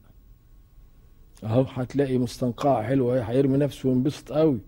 أهو 1.44 1.62
هتلاقي 1.62 2.18
مستنقعة 2.18 2.84
حلوة 2.84 3.22
هيرمي 3.22 3.58
نفسه 3.58 3.90
وينبسط 3.90 4.32
قوي. 4.32 4.60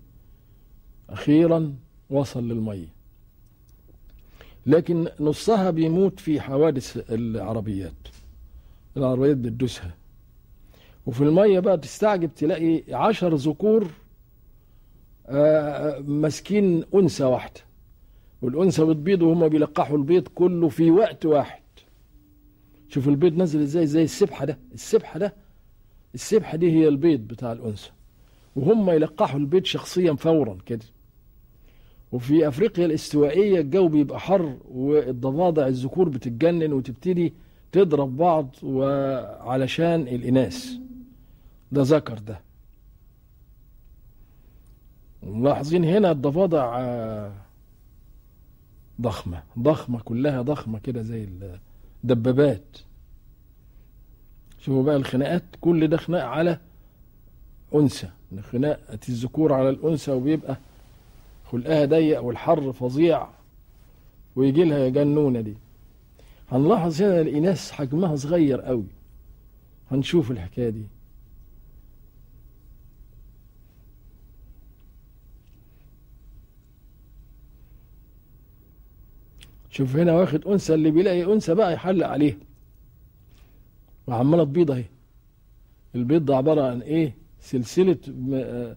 أخيرا 1.10 1.74
وصل 2.10 2.48
للمية 2.48 2.94
لكن 4.66 5.08
نصها 5.20 5.70
بيموت 5.70 6.20
في 6.20 6.40
حوادث 6.40 7.10
العربيات. 7.10 7.92
العربيات 8.96 9.36
بتدوسها. 9.36 9.94
وفي 11.06 11.20
المية 11.20 11.60
بقى 11.60 11.78
تستعجب 11.78 12.34
تلاقي 12.34 12.82
عشر 12.94 13.34
ذكور 13.34 13.86
آه، 15.26 15.98
ماسكين 15.98 16.84
أنثى 16.94 17.24
واحدة. 17.24 17.60
والأنثى 18.42 18.84
بتبيض 18.84 19.22
وهم 19.22 19.48
بيلقحوا 19.48 19.96
البيض 19.98 20.28
كله 20.28 20.68
في 20.68 20.90
وقت 20.90 21.26
واحد. 21.26 21.62
شوف 22.88 23.08
البيض 23.08 23.36
نزل 23.36 23.60
إزاي؟ 23.60 23.86
زي 23.86 24.02
السبحة 24.02 24.44
ده. 24.44 24.58
السبحة 24.74 25.18
ده 25.18 25.34
السبحة 26.14 26.56
دي 26.56 26.72
هي 26.72 26.88
البيض 26.88 27.20
بتاع 27.20 27.52
الأنثى. 27.52 27.90
وهم 28.56 28.90
يلقحوا 28.90 29.40
البيض 29.40 29.64
شخصيا 29.64 30.12
فورا 30.12 30.58
كده. 30.66 30.84
وفي 32.14 32.48
أفريقيا 32.48 32.86
الإستوائية 32.86 33.60
الجو 33.60 33.88
بيبقى 33.88 34.20
حر 34.20 34.56
والضفادع 34.70 35.66
الذكور 35.66 36.08
بتتجنن 36.08 36.72
وتبتدي 36.72 37.32
تضرب 37.72 38.16
بعض 38.16 38.48
وعلشان 38.62 40.00
الإناث. 40.00 40.66
ده 41.72 41.82
ذكر 41.82 42.18
ده. 42.18 42.40
ملاحظين 45.22 45.84
هنا 45.84 46.10
الضفادع 46.10 46.78
آه، 46.80 47.32
ضخمة 49.00 49.42
ضخمة 49.58 50.00
كلها 50.00 50.42
ضخمة 50.42 50.78
كده 50.78 51.02
زي 51.02 51.28
الدبابات. 52.04 52.76
شوفوا 54.58 54.82
بقى 54.82 54.96
الخناقات 54.96 55.42
كل 55.60 55.86
ده 55.88 55.96
خناق 55.96 56.22
على 56.24 56.58
أنثى. 57.74 58.08
خناقة 58.52 58.98
الذكور 59.08 59.52
على 59.52 59.68
الأنثى 59.70 60.10
وبيبقى 60.12 60.56
خلقها 61.54 61.84
ضيق 61.84 62.22
والحر 62.22 62.72
فظيع 62.72 63.28
ويجي 64.36 64.64
لها 64.64 64.88
جنونة 64.88 65.40
دي. 65.40 65.54
هنلاحظ 66.52 67.02
هنا 67.02 67.20
الإناث 67.20 67.70
حجمها 67.70 68.16
صغير 68.16 68.60
قوي. 68.60 68.86
هنشوف 69.90 70.30
الحكاية 70.30 70.68
دي. 70.70 70.82
شوف 79.70 79.96
هنا 79.96 80.12
واخد 80.12 80.46
أنثى 80.46 80.74
اللي 80.74 80.90
بيلاقي 80.90 81.24
أنثى 81.32 81.54
بقى 81.54 81.72
يحلق 81.72 82.06
عليها. 82.06 82.36
وعمالة 84.06 84.44
تبيض 84.44 84.70
أهي. 84.70 84.84
البيض 85.94 86.24
ده 86.24 86.36
عبارة 86.36 86.62
عن 86.70 86.80
إيه؟ 86.82 87.14
سلسلة 87.40 87.96
آه، 88.34 88.76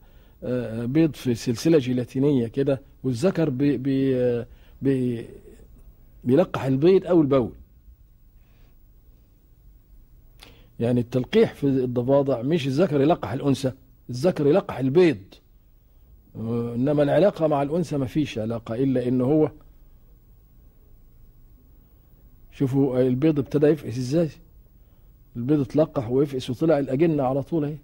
بيض 0.85 1.13
في 1.15 1.35
سلسلة 1.35 1.77
جيلاتينية 1.77 2.47
كده 2.47 2.81
والذكر 3.03 3.49
بي 3.49 3.77
بي 3.77 4.45
بي 4.81 5.25
بيلقح 6.23 6.63
البيض 6.63 7.05
أول 7.07 7.25
بأول 7.25 7.51
يعني 10.79 10.99
التلقيح 10.99 11.53
في 11.53 11.63
الضفادع 11.63 12.41
مش 12.41 12.67
الذكر 12.67 13.01
يلقح 13.01 13.31
الأنثى 13.31 13.71
الذكر 14.09 14.47
يلقح 14.47 14.77
البيض. 14.79 15.17
إنما 16.35 17.03
العلاقة 17.03 17.47
مع 17.47 17.61
الأنثى 17.61 17.97
ما 17.97 18.05
فيش 18.05 18.37
علاقة 18.37 18.75
إلا 18.75 19.07
إن 19.07 19.21
هو 19.21 19.51
شوفوا 22.51 22.99
البيض 23.01 23.39
ابتدى 23.39 23.67
يفقس 23.67 23.97
إزاي؟ 23.97 24.29
البيض 25.35 25.59
اتلقح 25.59 26.09
ويفقس 26.09 26.49
وطلع 26.49 26.79
الأجنة 26.79 27.23
على 27.23 27.43
طول 27.43 27.65
أهي. 27.65 27.77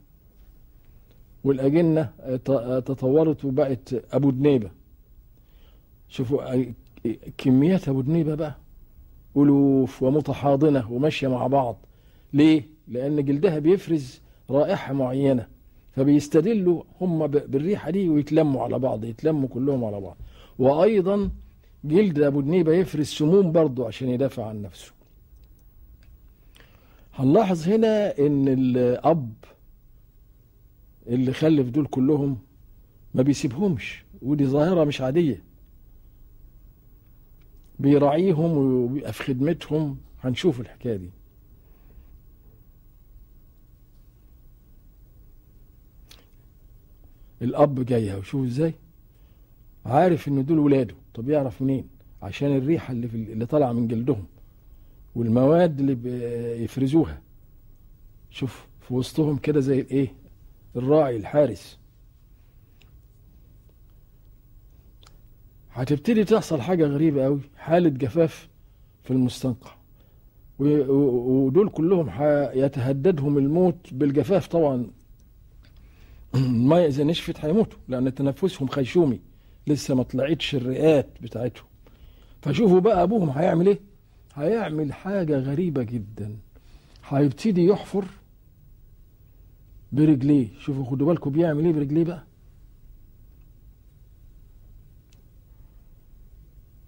والأجنة 1.44 2.10
تطورت 2.86 3.46
وبقت 3.46 3.96
أبو 4.14 4.30
دنيبة. 4.32 4.70
شوفوا 6.10 6.64
كميات 7.38 7.90
أبو 7.90 8.02
دنيبة 8.02 8.36
بقى. 8.36 8.56
ألوف 9.38 10.04
ومتحاضنة 10.04 10.92
وماشية 10.92 11.28
مع 11.28 11.48
بعض. 11.48 11.78
ليه؟ 12.34 12.68
لأن 12.88 13.26
جلدها 13.26 13.60
بيفرز 13.60 14.22
رائحة 14.50 14.94
معينة. 14.94 15.48
فبيستدلوا 15.96 16.84
هم 17.02 17.28
بالريحة 17.28 17.90
دي 17.92 18.10
ويتلموا 18.10 18.64
على 18.64 18.80
بعض 18.80 19.04
يتلموا 19.04 19.48
كلهم 19.50 19.86
على 19.86 20.02
بعض. 20.02 20.18
وأيضا 20.60 21.30
جلد 21.84 22.20
أبو 22.20 22.42
دنيبة 22.42 22.74
يفرز 22.74 23.06
سموم 23.06 23.52
برضه 23.52 23.88
عشان 23.88 24.10
يدافع 24.10 24.46
عن 24.46 24.62
نفسه. 24.62 24.92
هنلاحظ 27.16 27.68
هنا 27.68 28.18
إن 28.20 28.48
الاب 28.48 29.34
اللي 31.08 31.34
خلف 31.34 31.70
دول 31.70 31.86
كلهم 31.88 32.38
ما 33.14 33.22
بيسيبهمش 33.24 34.04
ودي 34.22 34.46
ظاهرة 34.46 34.84
مش 34.84 35.02
عادية. 35.02 35.44
بيراعيهم 37.80 38.52
ويبقى 38.58 39.14
في 39.14 39.24
خدمتهم. 39.24 39.98
هنشوف 40.24 40.60
الحكاية 40.60 40.96
دي. 40.96 41.10
الأب 47.42 47.86
جاي 47.86 48.16
وشوف 48.16 48.46
إزاي؟ 48.46 48.74
عارف 49.86 50.28
إن 50.28 50.46
دول 50.46 50.60
ولاده. 50.60 50.96
طب 51.14 51.30
يعرف 51.30 51.62
منين؟ 51.62 51.88
عشان 52.22 52.58
الريحة 52.58 52.92
اللي, 52.92 53.08
في 53.08 53.16
اللي 53.16 53.46
طالعة 53.46 53.72
من 53.72 53.88
جلدهم 53.88 54.26
والمواد 55.16 55.80
اللي 55.80 55.96
بيفرزوها 55.96 57.22
شوف 58.30 58.68
في 58.82 58.94
وسطهم 58.94 59.38
كده 59.38 59.60
زي 59.60 59.80
الإيه؟ 59.80 60.14
الراعي 60.76 61.18
الحارس. 61.18 61.78
هتبتدي 65.72 66.24
تحصل 66.24 66.62
حاجة 66.62 66.86
غريبة 66.86 67.26
أوي 67.26 67.40
حالة 67.58 67.90
جفاف 67.90 68.48
في 69.04 69.12
المستنقع. 69.12 69.72
ودول 70.60 71.70
كلهم 71.70 72.12
يتهددهم 72.54 73.38
الموت 73.38 73.94
بالجفاف 73.94 74.48
طبعا. 74.48 74.88
المية 76.36 76.88
إذا 76.88 77.04
نشفت 77.04 77.46
هيموتوا 77.46 77.80
لأن 77.88 78.14
تنفسهم 78.14 78.68
خيشومي 78.68 79.20
لسه 79.68 79.96
ما 79.96 80.04
طلعتش 80.04 80.56
الرئات 80.56 81.08
بتاعتهم. 81.22 81.66
فشوفوا 82.42 82.80
بقى 82.80 83.04
أبوهم 83.04 83.30
هيعمل 83.30 83.68
إيه؟ 83.68 83.80
هيعمل 84.36 84.94
حاجة 84.94 85.40
غريبة 85.40 85.84
جدا. 85.84 86.36
هيبتدي 87.08 87.66
يحفر 87.66 88.06
برجليه. 89.94 90.48
شوفوا 90.60 90.86
خدوا 90.86 91.08
بالكم 91.08 91.30
بيعمل 91.32 91.66
إيه 91.66 91.74
برجليه 91.74 92.04
بقى؟ 92.04 92.24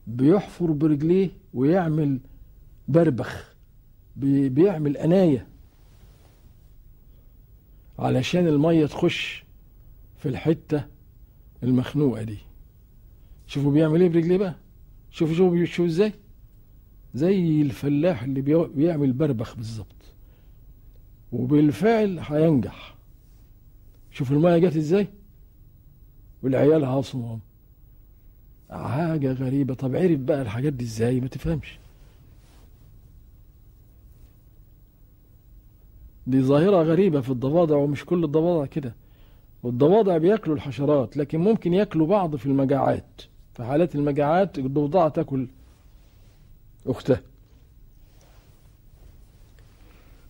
بيحفر 0.08 0.72
برجليه 0.72 1.30
ويعمل 1.54 2.20
بربخ. 2.88 3.56
بيعمل 4.16 4.98
أناية. 4.98 5.48
علشان 8.00 8.48
المية 8.48 8.86
تخش 8.86 9.44
في 10.18 10.30
الحتة 10.30 10.86
المخنوقة 11.64 12.24
دي. 12.24 12.38
شوفوا 13.48 13.72
بيعمل 13.72 14.02
إيه 14.02 14.10
برجليه 14.10 14.38
بقى؟ 14.38 14.56
شوفوا 15.12 15.36
شوفوا 15.36 15.66
شوفوا 15.66 15.86
إزاي؟ 15.86 16.14
زي 17.14 17.62
الفلاح 17.62 18.24
اللي 18.24 18.42
بيعمل 18.76 19.14
بربخ 19.14 19.56
بالظبط. 19.56 19.88
وبالفعل 21.32 22.20
هينجح. 22.20 22.95
شوف 24.16 24.32
المايه 24.32 24.58
جت 24.58 24.76
إزاي؟ 24.76 25.08
والعيال 26.44 26.86
عاصمهم 26.86 27.40
حاجة 28.72 29.32
غريبة. 29.32 29.74
طب 29.74 29.96
عرف 29.96 30.20
بقى 30.20 30.42
الحاجات 30.42 30.74
دي 30.74 30.86
إزاي؟ 30.86 31.20
ما 31.20 31.28
تفهمش. 31.28 31.78
دي 36.28 36.42
ظاهرة 36.42 36.84
غريبة 36.84 37.22
في 37.22 37.30
الضفادع 37.30 37.76
ومش 37.76 38.06
كل 38.06 38.24
الضفادع 38.24 38.66
كده. 38.66 38.94
والضفادع 39.64 40.18
بياكلوا 40.18 40.56
الحشرات 40.56 41.18
لكن 41.18 41.40
ممكن 41.40 41.74
ياكلوا 41.74 42.08
بعض 42.08 42.36
في 42.36 42.46
المجاعات 42.46 43.22
في 43.54 43.64
حالات 43.64 43.96
المجاعات 43.96 44.58
الضفدعة 44.60 45.10
تاكل 45.10 45.48
أختها. 46.88 47.22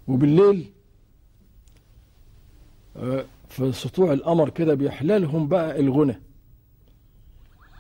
وبالليل 0.08 0.66
آه، 2.98 3.26
في 3.56 3.72
سطوع 3.72 4.14
القمر 4.14 4.50
كده 4.50 4.74
بيحلالهم 4.74 5.48
بقى 5.48 5.80
الغنى. 5.80 6.22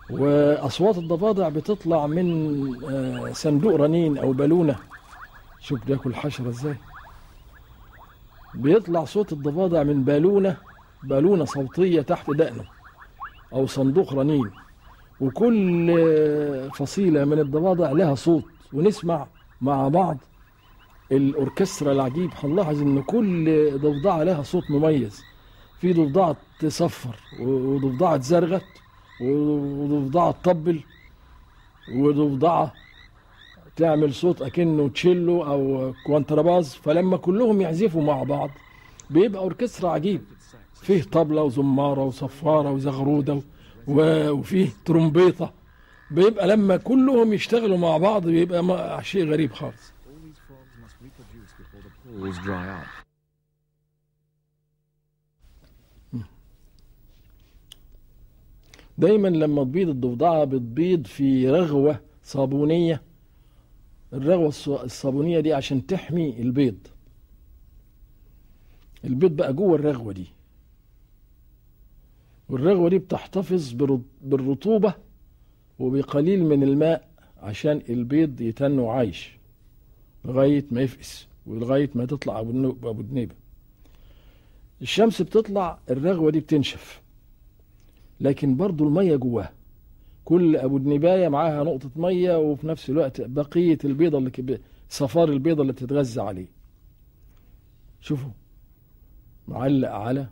وأصوات 0.09 0.97
الضفادع 0.97 1.49
بتطلع 1.49 2.07
من 2.07 2.27
آه، 2.85 3.31
صندوق 3.33 3.75
رنين 3.75 4.17
أو 4.17 4.31
بالونة. 4.33 4.75
شوف 5.59 5.85
بياكل 5.85 6.15
حشرة 6.15 6.49
إزاي. 6.49 6.75
بيطلع 8.55 9.05
صوت 9.05 9.33
الضفادع 9.33 9.83
من 9.83 10.03
بالونة 10.03 10.57
بالونة 11.03 11.45
صوتية 11.45 12.01
تحت 12.01 12.31
دقنه 12.31 12.63
أو 13.53 13.65
صندوق 13.67 14.13
رنين. 14.13 14.51
وكل 15.21 15.95
فصيلة 16.73 17.25
من 17.25 17.39
الضفادع 17.39 17.91
لها 17.91 18.15
صوت. 18.15 18.43
ونسمع 18.73 19.27
مع 19.61 19.87
بعض 19.87 20.17
الأوركسترا 21.11 21.91
العجيب. 21.91 22.29
هنلاحظ 22.43 22.81
إن 22.81 23.01
كل 23.01 23.71
ضفدعة 23.79 24.23
لها 24.23 24.43
صوت 24.43 24.71
مميز. 24.71 25.34
في 25.81 25.93
ضفدعة 25.93 26.35
تصفر 26.59 27.15
وضفدعة 27.39 28.17
تزرغت 28.17 28.65
وضفدعة 29.21 30.31
تطبل 30.31 30.83
وضفدعة 31.95 32.73
تعمل 33.75 34.13
صوت 34.13 34.41
أكنه 34.41 34.89
تشيلو 34.89 35.43
أو 35.43 35.93
contrabass 36.05 36.75
فلما 36.75 37.17
كلهم 37.17 37.61
يعزفوا 37.61 38.03
مع 38.03 38.23
بعض 38.23 38.49
بيبقى 39.09 39.41
أوركسترا 39.41 39.89
عجيب. 39.89 40.21
فيه 40.81 41.03
طبلة 41.03 41.41
وزمارة 41.41 42.03
وصفارة 42.03 42.71
وزغرودة 42.71 43.41
وفيه 43.87 44.69
ترومبيطة. 44.85 45.53
بيبقى 46.11 46.47
لما 46.47 46.77
كلهم 46.77 47.33
يشتغلوا 47.33 47.77
مع 47.77 47.97
بعض 47.97 48.27
بيبقى 48.27 49.03
شيء 49.03 49.31
غريب 49.31 49.53
خالص. 49.53 49.91
دايما 58.97 59.27
لما 59.27 59.63
تبيض 59.63 59.89
الضفدعة 59.89 60.43
بتبيض 60.43 61.07
في 61.07 61.49
رغوة 61.49 61.99
صابونية. 62.23 63.01
الرغوة 64.13 64.47
الصابونية 64.67 65.39
دي 65.39 65.53
عشان 65.53 65.85
تحمي 65.87 66.41
البيض. 66.41 66.77
البيض 69.05 69.31
بقى 69.31 69.53
جوه 69.53 69.75
الرغوة 69.75 70.13
دي. 70.13 70.25
والرغوة 72.49 72.89
دي 72.89 72.97
بتحتفظ 72.97 73.73
بالرطوبة 74.21 74.93
وبقليل 75.79 76.43
من 76.43 76.63
الماء 76.63 77.07
عشان 77.37 77.81
البيض 77.89 78.41
يتنو 78.41 78.89
عايش 78.89 79.37
لغاية 80.25 80.65
ما 80.71 80.81
يفقس 80.81 81.27
ولغاية 81.45 81.89
ما 81.95 82.05
تطلع 82.05 82.39
أبو 82.39 83.01
دنيبة 83.01 83.35
الشمس 84.81 85.21
بتطلع 85.21 85.79
الرغوة 85.89 86.31
دي 86.31 86.39
بتنشف. 86.39 87.01
لكن 88.19 88.55
برضو 88.55 88.87
المية 88.87 89.15
جواها 89.15 89.51
كل 90.25 90.55
أبو 90.55 90.77
دنيباية 90.77 91.27
معاها 91.27 91.63
نقطة 91.63 91.89
مية 91.95 92.37
وفي 92.39 92.67
نفس 92.67 92.89
الوقت 92.89 93.21
بقية 93.21 93.77
البيضة 93.85 94.17
اللي 94.17 94.59
صفار 94.89 95.29
البيضة 95.29 95.61
اللي 95.61 95.73
تتغذى 95.73 96.21
عليه. 96.21 96.47
شوفوا 98.01 98.31
معلق 99.47 99.89
على 99.91 100.27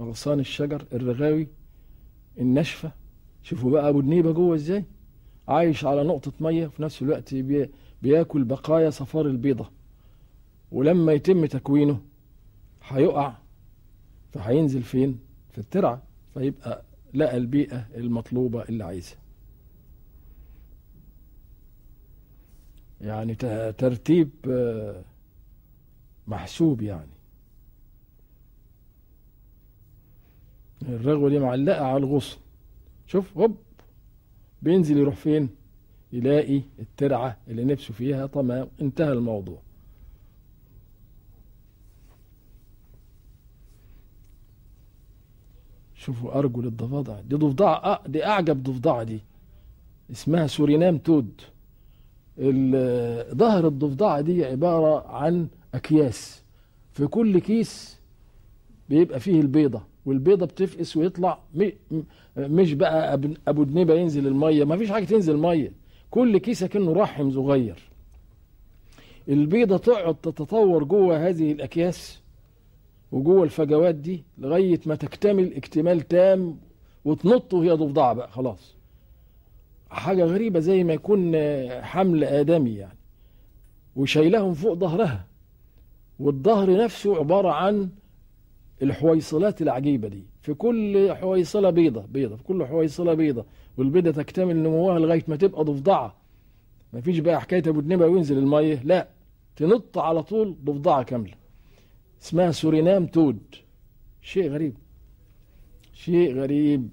أغصان 0.00 0.40
الشجر 0.40 0.84
الرغاوي 0.92 1.48
الناشفة. 2.38 2.92
شوفوا 3.42 3.70
بقى 3.70 3.88
أبو 3.88 4.00
دنيبة 4.00 4.32
جوه 4.32 4.54
إزاي؟ 4.54 4.84
عايش 5.48 5.84
على 5.84 6.02
نقطة 6.04 6.32
مية 6.40 6.66
في 6.66 6.82
نفس 6.82 7.02
الوقت 7.02 7.34
بي 7.34 7.70
بياكل 8.02 8.44
بقايا 8.44 8.90
صفار 8.90 9.26
البيضة. 9.26 9.70
ولما 10.72 11.12
يتم 11.12 11.46
تكوينه 11.46 12.00
هيقع 12.88 13.32
فهينزل 14.32 14.82
فين؟ 14.82 15.18
في 15.52 15.58
الترعة 15.58 16.02
فيبقى 16.34 16.82
لقى 17.14 17.36
البيئة 17.36 17.86
المطلوبة 17.94 18.62
اللي 18.62 18.84
عايزها. 18.84 19.18
يعني 23.00 23.34
ترتيب 23.72 24.30
محسوب 26.26 26.82
يعني. 26.82 27.10
الرغوة 30.82 31.30
دي 31.30 31.38
معلقة 31.38 31.84
على 31.84 31.96
الغصن. 31.96 32.38
شوف 33.06 33.38
هوب 33.38 33.56
بينزل 34.62 34.96
يروح 34.98 35.14
فين؟ 35.16 35.48
يلاقي 36.12 36.62
الترعة 36.78 37.36
اللي 37.48 37.64
نفسه 37.64 37.94
فيها. 37.94 38.26
تمام 38.26 38.68
انتهى 38.80 39.12
الموضوع. 39.12 39.62
شوفوا 46.00 46.38
أرجل 46.38 46.66
الضفادع 46.66 47.20
دي 47.20 47.36
ضفدعة 47.36 48.00
دي 48.08 48.26
أعجب 48.26 48.62
ضفدعة 48.62 49.02
دي. 49.02 49.20
اسمها 50.10 50.46
سورينام 50.46 50.98
تود. 50.98 51.40
ظهر 53.34 53.66
الضفدعة 53.66 54.20
دي 54.20 54.44
عبارة 54.44 55.08
عن 55.08 55.48
أكياس. 55.74 56.42
في 56.92 57.06
كل 57.06 57.38
كيس 57.38 57.98
بيبقى 58.88 59.20
فيه 59.20 59.40
البيضة 59.40 59.82
والبيضة 60.06 60.46
بتفقس 60.46 60.96
ويطلع 60.96 61.38
مش 62.36 62.72
بقى 62.74 63.20
أبو 63.48 63.62
دنيبة 63.62 63.94
ينزل 63.94 64.26
المية 64.26 64.64
ما 64.64 64.76
فيش 64.76 64.90
حاجة 64.90 65.04
تنزل 65.04 65.36
مية. 65.36 65.72
كل 66.10 66.38
كيس 66.38 66.64
كأنه 66.64 66.92
رحم 66.92 67.30
صغير. 67.30 67.78
البيضة 69.28 69.76
تقعد 69.76 70.14
تتطور 70.14 70.84
جوه 70.84 71.28
هذه 71.28 71.52
الأكياس. 71.52 72.19
وجوه 73.12 73.42
الفجوات 73.44 73.94
دي 73.94 74.24
لغاية 74.38 74.80
ما 74.86 74.94
تكتمل 74.94 75.54
اكتمال 75.56 76.00
تام 76.00 76.58
وتنط 77.04 77.54
وهي 77.54 77.70
ضفدعة 77.70 78.12
بقى 78.14 78.30
خلاص. 78.30 78.74
حاجة 79.90 80.24
غريبة 80.24 80.60
زي 80.60 80.84
ما 80.84 80.92
يكون 80.92 81.32
حمل 81.82 82.24
آدمي 82.24 82.74
يعني. 82.74 82.98
وشايلهم 83.96 84.54
فوق 84.54 84.74
ظهرها. 84.74 85.26
والظهر 86.20 86.84
نفسه 86.84 87.16
عبارة 87.16 87.48
عن 87.48 87.88
الحويصلات 88.82 89.62
العجيبة 89.62 90.08
دي. 90.08 90.24
في 90.42 90.54
كل 90.54 91.12
حويصلة 91.14 91.70
بيضة 91.70 92.04
بيضة 92.12 92.36
في 92.36 92.44
كل 92.44 92.66
حويصلة 92.66 93.14
بيضة. 93.14 93.44
والبيضة 93.78 94.10
تكتمل 94.10 94.56
نموها 94.56 94.98
لغاية 94.98 95.24
ما 95.28 95.36
تبقى 95.36 95.64
ضفدعة. 95.64 96.14
مفيش 96.92 97.18
بقى 97.18 97.40
حكاية 97.40 97.62
أبو 97.66 97.80
دنيبة 97.80 98.06
وينزل 98.06 98.38
المية 98.38 98.80
لا. 98.84 99.08
تنط 99.56 99.98
على 99.98 100.22
طول 100.22 100.56
ضفدعة 100.64 101.02
كاملة. 101.02 101.39
اسمها 102.22 102.50
سورينام 102.50 103.06
تود. 103.06 103.40
شيء 104.22 104.50
غريب. 104.50 104.74
شيء 105.94 106.34
غريب. 106.34 106.88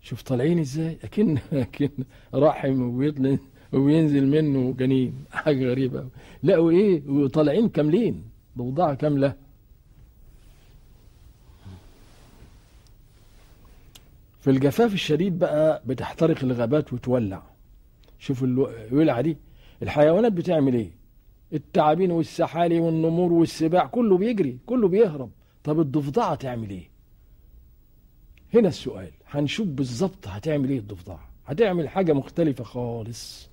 شوف 0.00 0.22
طالعين 0.22 0.58
إزاي؟ 0.58 0.98
اكن 1.04 1.38
أكن 1.52 1.90
رحم 2.34 2.82
وبيطلع 2.82 3.38
وبينزل 3.72 4.26
منه 4.26 4.72
جنين. 4.72 5.24
حاجة 5.30 5.64
غريبة 5.64 6.08
لا 6.42 6.58
وإيه؟ 6.58 7.08
وطالعين 7.08 7.68
كاملين. 7.68 8.24
ضفدعه 8.58 8.94
كاملة. 8.94 9.34
في 14.40 14.50
الجفاف 14.50 14.92
الشديد 14.92 15.38
بقى 15.38 15.82
بتحترق 15.86 16.44
الغابات 16.44 16.92
وتولع. 16.92 17.57
شوف 18.18 18.44
الولعة 18.44 19.20
دي. 19.20 19.36
الحيوانات 19.82 20.32
بتعمل 20.32 20.74
إيه؟ 20.74 20.90
التعابين 21.52 22.10
والسحالي 22.10 22.80
والنمور 22.80 23.32
والسباع 23.32 23.86
كله 23.86 24.18
بيجري 24.18 24.58
كله 24.66 24.88
بيهرب. 24.88 25.30
طب 25.64 25.80
الضفدعة 25.80 26.34
تعمل 26.34 26.70
إيه؟ 26.70 26.88
هنا 28.54 28.68
السؤال 28.68 29.10
هنشوف 29.26 29.66
بالظبط 29.68 30.28
هتعمل 30.28 30.70
إيه 30.70 30.78
الضفدعة؟ 30.78 31.28
هتعمل 31.46 31.88
حاجة 31.88 32.12
مختلفة 32.12 32.64
خالص. 32.64 33.48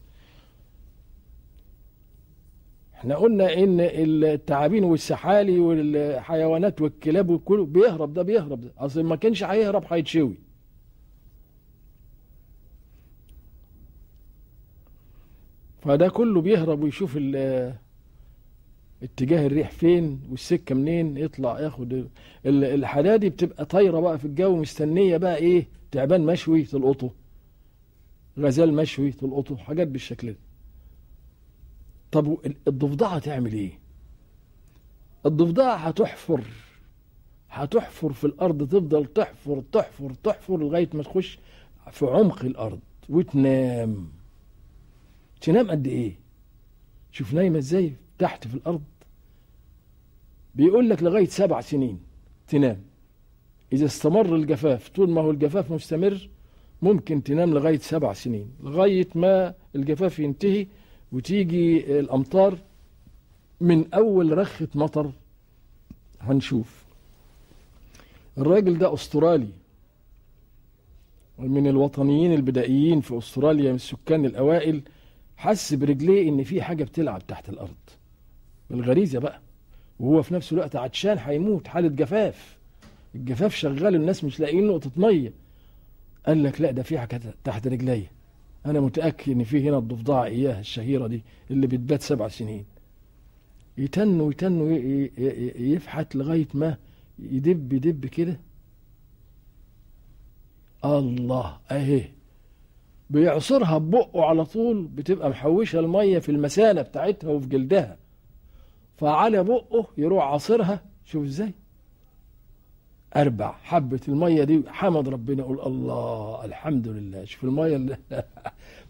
إحنا 2.95 3.15
قلنا 3.15 3.54
إن 3.54 3.80
التعابين 3.80 4.84
والسحالي 4.84 5.60
والحيوانات 5.60 6.82
والكلاب 6.82 7.30
وكله 7.30 7.65
بيهرب 7.65 8.13
ده 8.13 8.21
بيهرب. 8.21 8.62
ده 8.62 8.71
أصل 8.78 9.04
ما 9.04 9.15
كانش 9.15 9.43
هيهرب 9.43 9.84
هيتشوي. 9.89 10.36
فده 15.85 16.07
كله 16.09 16.41
بيهرب 16.41 16.83
ويشوف 16.83 17.17
اتجاه 19.03 19.45
الريح 19.47 19.71
فين 19.71 20.21
والسكة 20.31 20.75
منين 20.75 21.17
يطلع 21.17 21.59
ياخد 21.59 22.07
الحدادي 22.45 23.29
بتبقى 23.29 23.65
طايرة 23.65 23.99
بقى 23.99 24.19
في 24.19 24.25
الجو 24.25 24.55
مستنية 24.55 25.17
بقى 25.17 25.35
إيه 25.37 25.67
تعبان 25.91 26.25
مشوي 26.25 26.63
تلقطه 26.63 27.11
غزال 28.39 28.73
مشوي 28.73 29.11
تلقطه 29.11 29.57
حاجات 29.57 29.87
بالشكل 29.87 30.31
ده. 30.31 30.37
طب 32.11 32.37
الضفدعة 32.67 33.19
تعمل 33.19 33.53
إيه؟ 33.53 33.71
الضفدعة 35.25 35.75
هتحفر 35.75 36.41
هتحفر 37.49 38.13
في 38.13 38.23
الأرض 38.27 38.67
تفضل 38.67 39.05
تحفر 39.05 39.63
تحفر 39.71 40.13
تحفر 40.23 40.57
لغاية 40.57 40.89
ما 40.93 41.03
تخش 41.03 41.39
في 41.91 42.05
عمق 42.05 42.45
الأرض 42.45 42.79
وتنام. 43.09 44.07
تنام 45.41 45.71
قد 45.71 45.87
إيه؟ 45.87 46.13
شوف 47.11 47.33
نايمة 47.33 47.57
إزاي 47.57 47.93
تحت 48.17 48.47
في 48.47 48.55
الأرض. 48.55 48.83
بيقول 50.55 50.89
لك 50.89 51.03
لغاية 51.03 51.25
سبع 51.25 51.61
سنين 51.61 51.99
تنام. 52.47 52.81
إذا 53.73 53.85
استمر 53.85 54.35
الجفاف 54.35 54.89
طول 54.89 55.09
ما 55.09 55.21
هو 55.21 55.31
الجفاف 55.31 55.71
مستمر 55.71 56.29
ممكن 56.81 57.23
تنام 57.23 57.53
لغاية 57.53 57.77
سبع 57.79 58.13
سنين 58.13 58.49
لغاية 58.63 59.07
ما 59.15 59.53
الجفاف 59.75 60.19
ينتهي 60.19 60.67
وتيجي 61.11 61.99
الأمطار 61.99 62.57
من 63.61 63.93
أول 63.93 64.37
رخة 64.37 64.67
مطر. 64.75 65.11
هنشوف. 66.21 66.85
الراجل 68.37 68.77
ده 68.77 68.93
أسترالي. 68.93 69.49
من 71.39 71.67
الوطنيين 71.67 72.33
البدائيين 72.33 73.01
في 73.01 73.17
أستراليا 73.17 73.69
من 73.69 73.75
السكان 73.75 74.25
الأوائل. 74.25 74.81
حس 75.37 75.73
برجليه 75.73 76.29
إن 76.29 76.43
في 76.43 76.61
حاجة 76.61 76.83
بتلعب 76.83 77.27
تحت 77.27 77.49
الأرض. 77.49 77.75
بالغريزه 78.69 79.19
بقى. 79.19 79.39
وهو 79.99 80.21
في 80.21 80.33
نفس 80.33 80.53
الوقت 80.53 80.75
عطشان 80.75 81.17
هيموت 81.17 81.67
حالة 81.67 81.87
جفاف. 81.87 82.57
الجفاف 83.15 83.55
شغال 83.55 83.95
الناس 83.95 84.23
مش 84.23 84.39
لاقيين 84.39 84.67
نقطة 84.67 84.91
مية. 84.97 85.31
قال 86.25 86.43
لك 86.43 86.61
لا 86.61 86.71
ده 86.71 86.83
في 86.83 86.99
حاجة 86.99 87.21
تحت 87.43 87.67
رجليا 87.67 88.07
أنا 88.65 88.79
متأكد 88.79 89.31
إن 89.31 89.43
في 89.43 89.69
هنا 89.69 89.77
الضفدعة 89.77 90.23
إياها 90.23 90.59
الشهيرة 90.59 91.07
دي 91.07 91.21
اللي 91.51 91.67
بتبات 91.67 92.01
سبع 92.01 92.27
سنين. 92.27 92.65
يتن 93.77 94.21
ويتن 94.21 94.61
يفحت 95.57 96.15
لغاية 96.15 96.47
ما 96.53 96.77
يدب 97.19 97.73
يدب 97.73 98.05
كده. 98.05 98.39
الله 100.85 101.57
أهي. 101.71 102.05
بيعصرها 103.09 103.77
ببقه 103.77 104.25
على 104.25 104.45
طول 104.45 104.83
بتبقى 104.87 105.29
محوشة 105.29 105.79
المية 105.79 106.19
في 106.19 106.29
المثانه 106.29 106.81
بتاعتها 106.81 107.29
وفي 107.29 107.47
جلدها. 107.47 107.97
فعلى 108.97 109.43
بقه 109.43 109.87
يروح 109.97 110.23
عاصرها. 110.23 110.81
شوف 111.05 111.23
إزاي؟ 111.23 111.51
أربع 113.15 113.51
حبة 113.63 113.99
المية 114.07 114.43
دي 114.43 114.63
حمد 114.67 115.09
ربنا 115.09 115.39
يقول 115.39 115.59
الله 115.61 116.45
الحمد 116.45 116.87
لله. 116.87 117.25
شوف 117.25 117.43
المية 117.43 117.75
اللي 117.75 117.97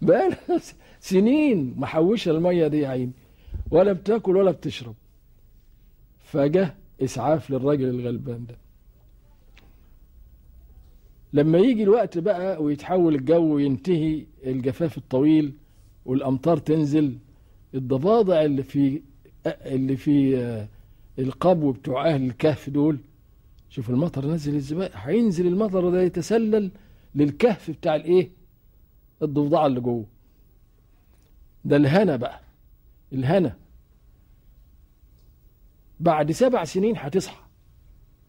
بقى 0.02 0.32
سنين 1.00 1.74
محوشة 1.78 2.32
المية 2.32 2.68
دي 2.68 2.80
يا 2.80 2.88
عيني. 2.88 3.12
ولا 3.72 3.94
بتاكل 3.94 4.38
ولا 4.38 4.52
بتشرب. 4.52 4.96
فجه 6.20 6.76
إسعاف 7.02 7.52
للراجل 7.52 7.90
الغلبان 7.90 8.46
ده. 8.46 8.56
لما 11.36 11.58
يجي 11.58 11.84
الوقت 11.84 12.18
بقى 12.18 12.64
ويتحول 12.64 13.16
الجو 13.16 13.56
وينتهي 13.56 14.26
الجفاف 14.46 14.98
الطويل 14.98 15.54
والأمطار 16.06 16.58
تنزل 16.58 17.18
الضفادع 17.74 18.42
اللي 18.46 18.64
في 18.64 19.02
اللي 19.46 19.98
في 19.98 20.38
آه، 20.38 20.68
القبو 21.20 21.72
بتوع 21.72 22.08
أهل 22.10 22.26
الكهف 22.26 22.70
دول 22.70 22.98
شوف 23.70 23.90
المطر 23.90 24.26
نزل 24.28 24.56
إزاي؟ 24.56 24.90
هينزل 24.94 25.48
المطر 25.48 25.90
ده 25.90 26.02
يتسلل 26.02 26.72
للكهف 27.16 27.72
بتاع 27.72 27.96
الإيه؟ 27.96 28.30
الضفدعة 29.22 29.66
اللي 29.66 29.80
جوه. 29.82 30.06
ده 31.66 31.76
الهنا 31.78 32.16
بقى 32.16 32.40
الهنا. 33.14 33.56
بعد 36.00 36.32
سبع 36.32 36.64
سنين 36.64 36.98
هتصحى. 36.98 37.45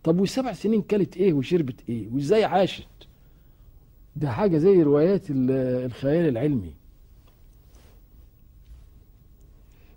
طب 0.06 0.20
والسبع 0.20 0.52
سنين 0.52 0.82
كلت 0.82 1.16
إيه 1.16 1.32
وشربت 1.32 1.80
إيه؟ 1.88 2.08
وإزاي 2.08 2.44
عاشت؟ 2.44 2.86
ده 4.16 4.30
حاجة 4.32 4.58
زي 4.58 4.82
روايات 4.82 5.30
ال- 5.30 5.50
الخيال 5.86 6.28
العلمي. 6.28 6.74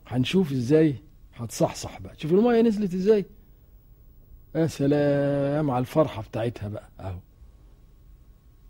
هنشوف 0.08 0.52
إزاي؟ 0.52 0.96
هتصحصح 1.36 2.00
بقى. 2.02 2.14
شوف 2.18 2.32
المية 2.32 2.62
نزلت 2.62 2.94
إزاي؟ 2.94 3.26
يا 4.56 4.68
سلام 4.68 5.72
على 5.72 5.82
الفرحة 5.82 6.22
بتاعتها 6.22 6.70
بقى 6.70 6.90
أهو. 7.00 7.20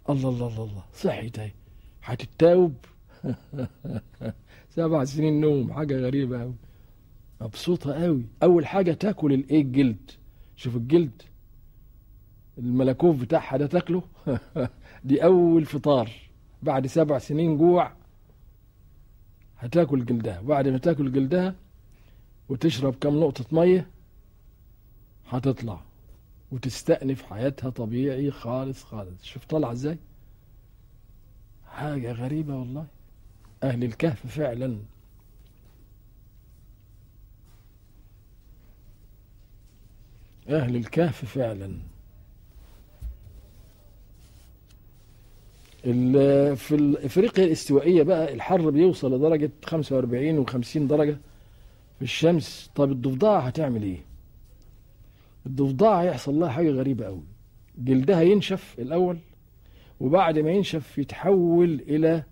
الله 0.10 0.30
الله 0.30 0.48
الله 0.48 0.64
الله. 0.64 0.84
صحيت 0.94 1.40
اهي 1.40 1.52
هتتاوب؟ 2.04 2.74
سبع 4.76 5.04
سنين 5.06 5.42
نوم. 5.42 5.74
حاجة 5.74 5.96
غريبة 6.00 6.42
أوي. 6.44 6.54
مبسوطة 7.42 8.06
أوي. 8.06 8.26
أول 8.44 8.66
حاجة 8.66 8.92
تاكل 8.94 9.34
الإيه؟ 9.34 9.62
الجلد. 9.62 10.12
شوف 10.56 10.76
الجلد. 10.76 11.22
الملكوف 12.60 13.22
بتاعها 13.22 13.58
ده 13.58 13.68
تاكله؟ 13.68 14.04
دي 15.06 15.24
أول 15.24 15.66
فطار. 15.66 16.12
بعد 16.64 16.88
سبع 16.88 17.18
سنين 17.18 17.58
جوع 17.58 17.92
هتاكل 19.58 20.06
جلدها. 20.06 20.42
بعد 20.42 20.68
ما 20.68 20.78
تاكل 20.78 21.12
جلدها 21.12 21.56
وتشرب 22.50 22.96
كم 23.02 23.20
نقطة 23.20 23.46
مية 23.52 23.88
هتطلع 25.30 25.82
وتستأنف 26.52 27.22
حياتها 27.24 27.70
طبيعي 27.70 28.32
خالص 28.32 28.84
خالص. 28.84 29.24
شوف 29.24 29.46
طالعة 29.46 29.72
إزاي؟ 29.72 29.98
حاجة 31.68 32.12
غريبة 32.12 32.56
والله. 32.56 32.86
أهل 33.64 33.84
الكهف 33.84 34.28
فعلا. 34.28 34.78
أهل 40.50 40.76
الكهف 40.76 41.26
فعلا. 41.26 41.78
في 45.84 46.98
افريقيا 47.06 47.46
الاستوائية 47.46 48.04
بقى 48.04 48.34
الحر 48.34 48.70
بيوصل 48.70 49.16
لدرجة 49.16 49.52
45 49.66 50.46
و50 50.46 50.78
درجة 50.78 51.18
في 51.98 52.02
الشمس. 52.02 52.72
طب 52.76 52.92
الضفدعة 52.92 53.40
هتعمل 53.40 53.84
إيه؟ 53.84 53.98
الضفدعة 55.46 56.02
هيحصل 56.02 56.40
لها 56.40 56.50
حاجة 56.50 56.70
غريبة 56.70 57.06
قوي 57.06 57.24
جلدها 57.78 58.22
ينشف 58.22 58.76
الأول 58.80 59.18
وبعد 60.00 60.40
ما 60.40 60.52
ينشف 60.52 60.98
يتحول 60.98 61.74
إلى 61.88 62.24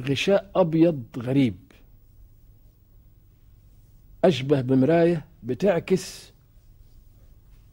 غشاء 0.00 0.50
أبيض 0.56 1.02
غريب. 1.18 1.56
أشبه 4.24 4.60
بمراية 4.60 5.24
بتعكس 5.42 6.32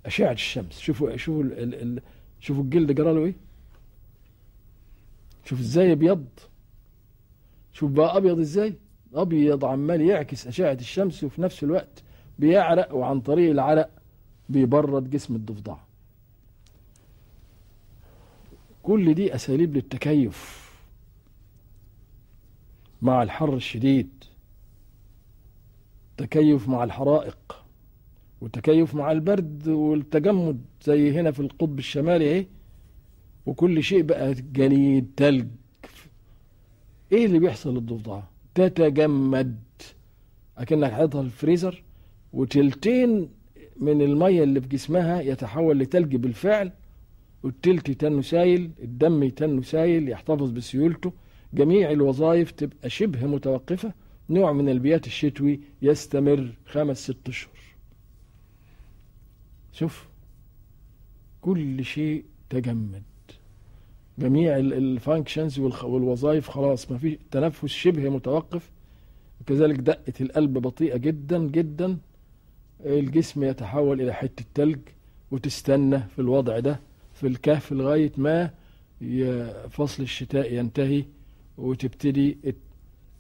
أشعة 0.06 0.32
الشمس. 0.32 0.80
شوفوا 0.80 1.18
شوفوا 1.18 1.44
شوفوا 2.40 2.64
الجلد 2.64 2.92
جرى 2.92 3.14
له 3.14 3.26
إيه؟ 3.26 3.36
شوف 5.44 5.60
إزاي 5.60 5.92
أبيض. 5.92 6.26
شوف 7.74 7.92
بقى 7.92 8.18
أبيض 8.18 8.40
إزاي. 8.40 8.74
أبيض 9.14 9.66
عمال 9.66 10.02
يعكس 10.02 10.48
أشعة 10.48 10.74
الشمس 10.74 11.24
وفي 11.24 11.42
نفس 11.42 11.64
الوقت 11.64 12.04
بيعرق 12.40 12.94
وعن 12.96 13.22
طريق 13.22 13.52
العرق 13.52 13.90
بيبرد 14.50 15.10
جسم 15.10 15.36
الضفدع. 15.36 15.76
كل 18.84 19.14
دي 19.14 19.36
أساليب 19.36 19.76
للتكيف 19.76 20.64
مع 23.02 23.24
الحر 23.24 23.56
الشديد. 23.56 24.10
تكيف 26.18 26.70
مع 26.70 26.84
الحرائق 26.84 27.66
وتكيف 28.42 28.96
مع 28.96 29.12
البرد 29.12 29.68
والتجمد 29.68 30.66
زي 30.84 31.20
هنا 31.20 31.32
في 31.32 31.40
القطب 31.40 31.80
الشمالي 31.80 32.32
اهي 32.36 32.46
وكل 33.46 33.84
شيء 33.84 34.02
بقى 34.02 34.34
جليد 34.34 35.12
تلج. 35.18 35.48
إيه 37.12 37.26
اللي 37.26 37.40
بيحصل 37.40 37.74
للضفدعه 37.74 38.30
تتجمد. 38.56 39.60
أكنك 40.58 40.92
حاططها 40.92 41.22
في 41.22 41.28
الفريزر 41.28 41.84
وتلتين 42.34 43.30
من 43.78 44.02
المية 44.02 44.44
اللي 44.44 44.62
في 44.62 44.68
جسمها 44.68 45.22
يتحول 45.22 45.80
لتلج 45.80 46.16
بالفعل 46.16 46.72
والتلت 47.44 47.90
يتنه 47.90 48.22
سايل 48.22 48.72
الدم 48.84 49.24
يتنه 49.24 49.62
سايل 49.62 50.10
يحتفظ 50.10 50.52
بسيولته. 50.52 51.14
جميع 51.54 51.92
الوظائف 51.92 52.52
تبقى 52.52 52.90
شبه 52.90 53.28
متوقفة. 53.28 53.94
نوع 54.30 54.52
من 54.54 54.70
البيات 54.70 55.08
الشتوي 55.08 55.60
يستمر 55.82 56.54
خمس 56.66 57.04
ست 57.04 57.30
اشهر 57.30 57.54
شوف 59.72 60.08
كل 61.42 61.86
شيء 61.86 62.26
تجمد. 62.50 63.04
جميع 64.18 64.58
الفانكشنز 64.58 65.60
والوظائف 65.60 66.50
خلاص 66.50 66.92
ما 66.92 66.98
في 66.98 67.20
تنفس 67.32 67.66
شبه 67.66 68.10
متوقف. 68.10 68.72
كذلك 69.46 69.80
دقة 69.80 70.14
القلب 70.22 70.54
بطيئة 70.58 70.98
جدا 70.98 71.48
جدا. 71.48 71.98
الجسم 72.86 73.44
يتحول 73.44 74.02
إلى 74.02 74.14
حتة 74.14 74.46
تلج 74.54 74.80
وتستنى 75.32 76.00
في 76.00 76.20
الوضع 76.20 76.60
ده 76.60 76.80
في 77.14 77.28
الكهف 77.28 77.72
لغاية 77.72 78.12
ما 78.18 78.52
فصل 79.70 80.04
الشتاء 80.04 80.54
ينتهي 80.54 81.06
وتبتدي 81.58 82.38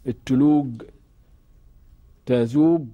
التلوج 0.08 0.82
تذوب. 2.26 2.92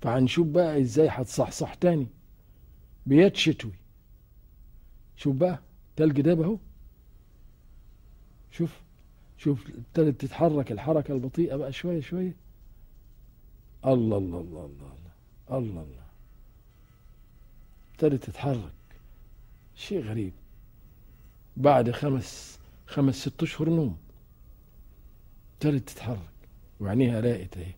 فهنشوف 0.00 0.46
بقى 0.46 0.80
إزاي 0.80 1.08
هتصحصح 1.10 1.74
تاني. 1.74 2.06
بيات 3.06 3.36
شتوي. 3.36 3.72
شوف 5.20 5.36
بقى 5.36 5.58
تلج 5.96 6.20
داب 6.20 6.40
اهو 6.42 6.58
شوف 8.50 8.80
شوف 9.38 9.66
ابتدت 9.70 10.20
تتحرك 10.20 10.72
الحركة 10.72 11.14
البطيئة 11.14 11.56
بقى 11.56 11.72
شوية 11.72 12.00
شوية. 12.00 12.36
الله 13.86 14.18
الله 14.18 14.40
الله 14.40 14.64
الله 14.64 14.92
الله 15.50 15.58
الله 15.58 15.82
الله. 15.82 16.06
ابتدت 17.92 18.24
تتحرك. 18.24 18.72
شيء 19.74 20.02
غريب. 20.04 20.32
بعد 21.56 21.90
خمس 21.90 22.58
خمس 22.86 23.14
ست 23.14 23.42
أشهر 23.42 23.68
نوم. 23.68 23.96
ابتدت 25.54 25.88
تتحرك. 25.88 26.18
وعينيها 26.80 27.20
راقت 27.20 27.56
أهي. 27.56 27.74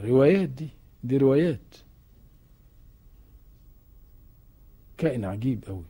روايات 0.00 0.48
دي 0.48 0.68
دي 1.04 1.16
روايات. 1.16 1.85
كائن 4.98 5.24
عجيب 5.24 5.64
قوي 5.64 5.84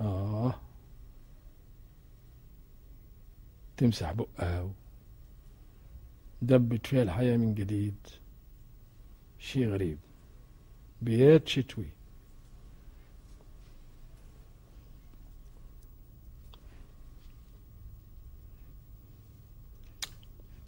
آه. 0.00 0.54
تمسح 3.76 4.12
بقها 4.12 4.70
دبت 6.42 6.86
فيها 6.86 7.02
الحياة 7.02 7.36
من 7.36 7.54
جديد. 7.54 7.94
شيء 9.38 9.68
غريب. 9.68 9.98
بيات 11.02 11.48
شتوي 11.48 11.86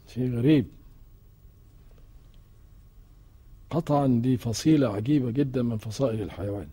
شيء 0.07 0.37
غريب. 0.37 0.84
قطعا 3.75 4.07
دي 4.23 4.37
فصيلة 4.37 4.89
عجيبة 4.89 5.31
جدا 5.31 5.63
من 5.63 5.77
فصائل 5.77 6.23
الحيوان. 6.23 6.67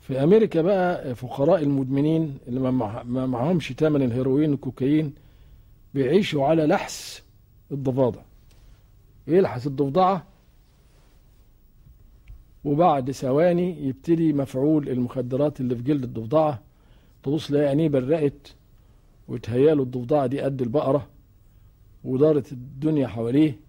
في 0.00 0.22
أمريكا 0.22 0.62
بقى 0.62 1.14
فقراء 1.14 1.62
المدمنين 1.62 2.38
اللي 2.48 2.60
ما 2.60 3.26
معهمش 3.26 3.68
تمن 3.72 4.02
الهيروين 4.02 4.50
والكوكايين 4.50 5.14
بيعيشوا 5.94 6.46
على 6.46 6.66
لحس 6.66 7.22
الضفادع. 7.72 8.20
يلحس 9.26 9.66
الضفدعة؟ 9.66 10.26
وبعد 12.64 13.10
ثواني 13.10 13.86
يبتدي 13.88 14.32
مفعول 14.32 14.88
المخدرات 14.88 15.60
اللي 15.60 15.76
في 15.76 15.82
جلد 15.82 16.04
الضفدعة 16.04 16.62
تبص 17.22 17.50
لها 17.50 17.68
عينيه 17.68 17.88
برقت 17.88 18.54
وتهياله 19.28 19.82
الضفدعة 19.82 20.26
دي 20.26 20.40
قد 20.40 20.62
البقرة 20.62 21.06
ودارت 22.04 22.52
الدنيا 22.52 23.06
حواليه. 23.08 23.65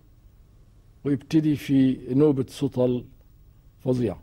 ويبتدي 1.03 1.55
في 1.55 1.97
نوبة 2.13 2.45
سطل 2.49 3.05
فظيعة 3.79 4.21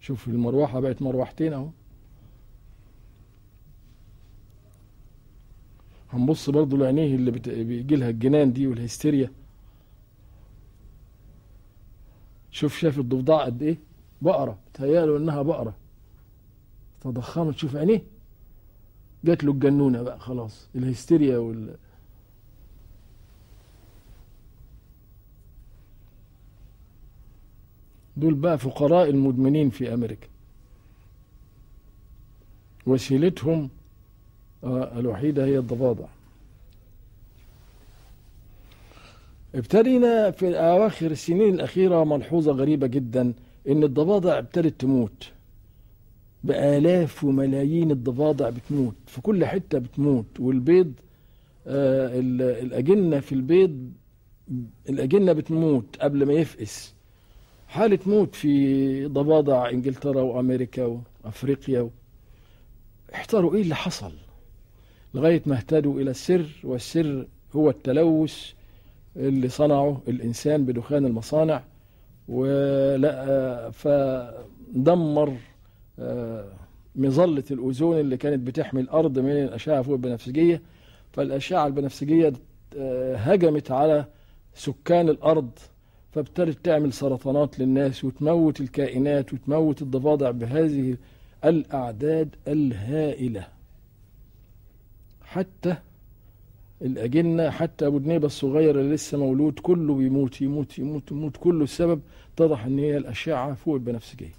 شوف 0.00 0.28
المروحة 0.28 0.80
بقت 0.80 1.02
مروحتين 1.02 1.52
أهو. 1.52 1.68
هنبص 6.10 6.50
برضو 6.50 6.76
لعينيه 6.76 7.14
اللي 7.14 7.30
بيجي 7.64 7.96
لها 7.96 8.10
الجنان 8.10 8.52
دي 8.52 8.66
والهستيريا. 8.66 9.32
شوف 12.50 12.78
شاف 12.78 12.98
الضفدع 12.98 13.44
قد 13.44 13.62
إيه؟ 13.62 13.78
بقرة. 14.22 14.58
تهيأله 14.74 15.16
إنها 15.16 15.42
بقرة. 15.42 15.76
تضخمت. 17.00 17.56
شوف 17.56 17.76
عينيه. 17.76 18.02
جات 19.24 19.44
له 19.44 19.52
الجنونة 19.52 20.02
بقى 20.02 20.20
خلاص. 20.20 20.68
الهستيريا 20.74 21.38
وال 21.38 21.76
دول 28.16 28.34
بقى 28.34 28.58
فقراء 28.58 29.10
المدمنين 29.10 29.70
في 29.70 29.94
أمريكا. 29.94 30.26
وسيلتهم 32.86 33.68
الوحيدة 34.64 35.44
هي 35.44 35.58
الضفادع. 35.58 36.06
ابتدينا 39.54 40.30
في 40.30 40.58
أواخر 40.58 41.10
السنين 41.10 41.54
الأخيرة 41.54 42.04
ملحوظة 42.04 42.52
غريبة 42.52 42.86
جدا 42.86 43.32
إن 43.68 43.84
الضفادع 43.84 44.38
ابتدت 44.38 44.80
تموت. 44.80 45.30
بآلاف 46.44 47.24
وملايين 47.24 47.90
الضفادع 47.90 48.50
بتموت. 48.50 48.94
في 49.06 49.20
كل 49.20 49.44
حتة 49.46 49.78
بتموت. 49.78 50.26
والبيض 50.40 50.92
آه 51.66 52.20
الأجنة 52.60 53.20
في 53.20 53.32
البيض 53.32 53.90
الأجنة 54.88 55.32
بتموت 55.32 55.96
قبل 56.00 56.26
ما 56.26 56.32
يفقس. 56.32 56.95
حالة 57.76 57.98
موت 58.06 58.34
في 58.34 59.06
ضفادع 59.06 59.70
إنجلترا 59.70 60.22
وأمريكا 60.22 61.00
وأفريقيا. 61.24 61.90
احتاروا 63.14 63.54
إيه 63.54 63.62
اللي 63.62 63.74
حصل 63.74 64.12
لغاية 65.14 65.42
ما 65.46 65.56
اهتدوا 65.56 66.00
إلى 66.00 66.10
السر 66.10 66.46
والسر 66.64 67.26
هو 67.56 67.70
التلوث 67.70 68.52
اللي 69.16 69.48
صنعه 69.48 70.02
الإنسان 70.08 70.64
بدخان 70.64 71.06
المصانع 71.06 71.62
ولا 72.28 73.70
فدمر 73.70 75.36
مظلة 76.96 77.44
الأوزون 77.50 78.00
اللي 78.00 78.16
كانت 78.16 78.46
بتحمي 78.46 78.80
الأرض 78.80 79.18
من 79.18 79.30
الأشعة 79.30 79.82
فوق 79.82 79.94
البنفسجية. 79.94 80.62
فالأشعة 81.12 81.66
البنفسجية 81.66 82.32
هجمت 83.16 83.70
على 83.70 84.04
سكان 84.54 85.08
الأرض 85.08 85.50
فابتدت 86.16 86.64
تعمل 86.64 86.92
سرطانات 86.92 87.58
للناس 87.58 88.04
وتموت 88.04 88.60
الكائنات 88.60 89.32
وتموت 89.32 89.82
الضفادع 89.82 90.30
بهذه 90.30 90.96
الأعداد 91.44 92.36
الهائلة. 92.48 93.48
حتى 95.24 95.76
الأجنة 96.82 97.50
حتى 97.50 97.86
أبو 97.86 97.98
دنيبة 97.98 98.26
الصغير 98.26 98.80
اللي 98.80 98.94
لسه 98.94 99.18
مولود 99.18 99.58
كله 99.58 99.94
بيموت 99.94 100.40
يموت 100.40 100.78
يموت 100.78 101.10
يموت. 101.10 101.36
كله 101.36 101.64
السبب 101.64 102.00
اتضح 102.34 102.64
إن 102.64 102.78
هي 102.78 102.96
الأشعة 102.96 103.54
فوق 103.54 103.74
البنفسجية 103.74 104.34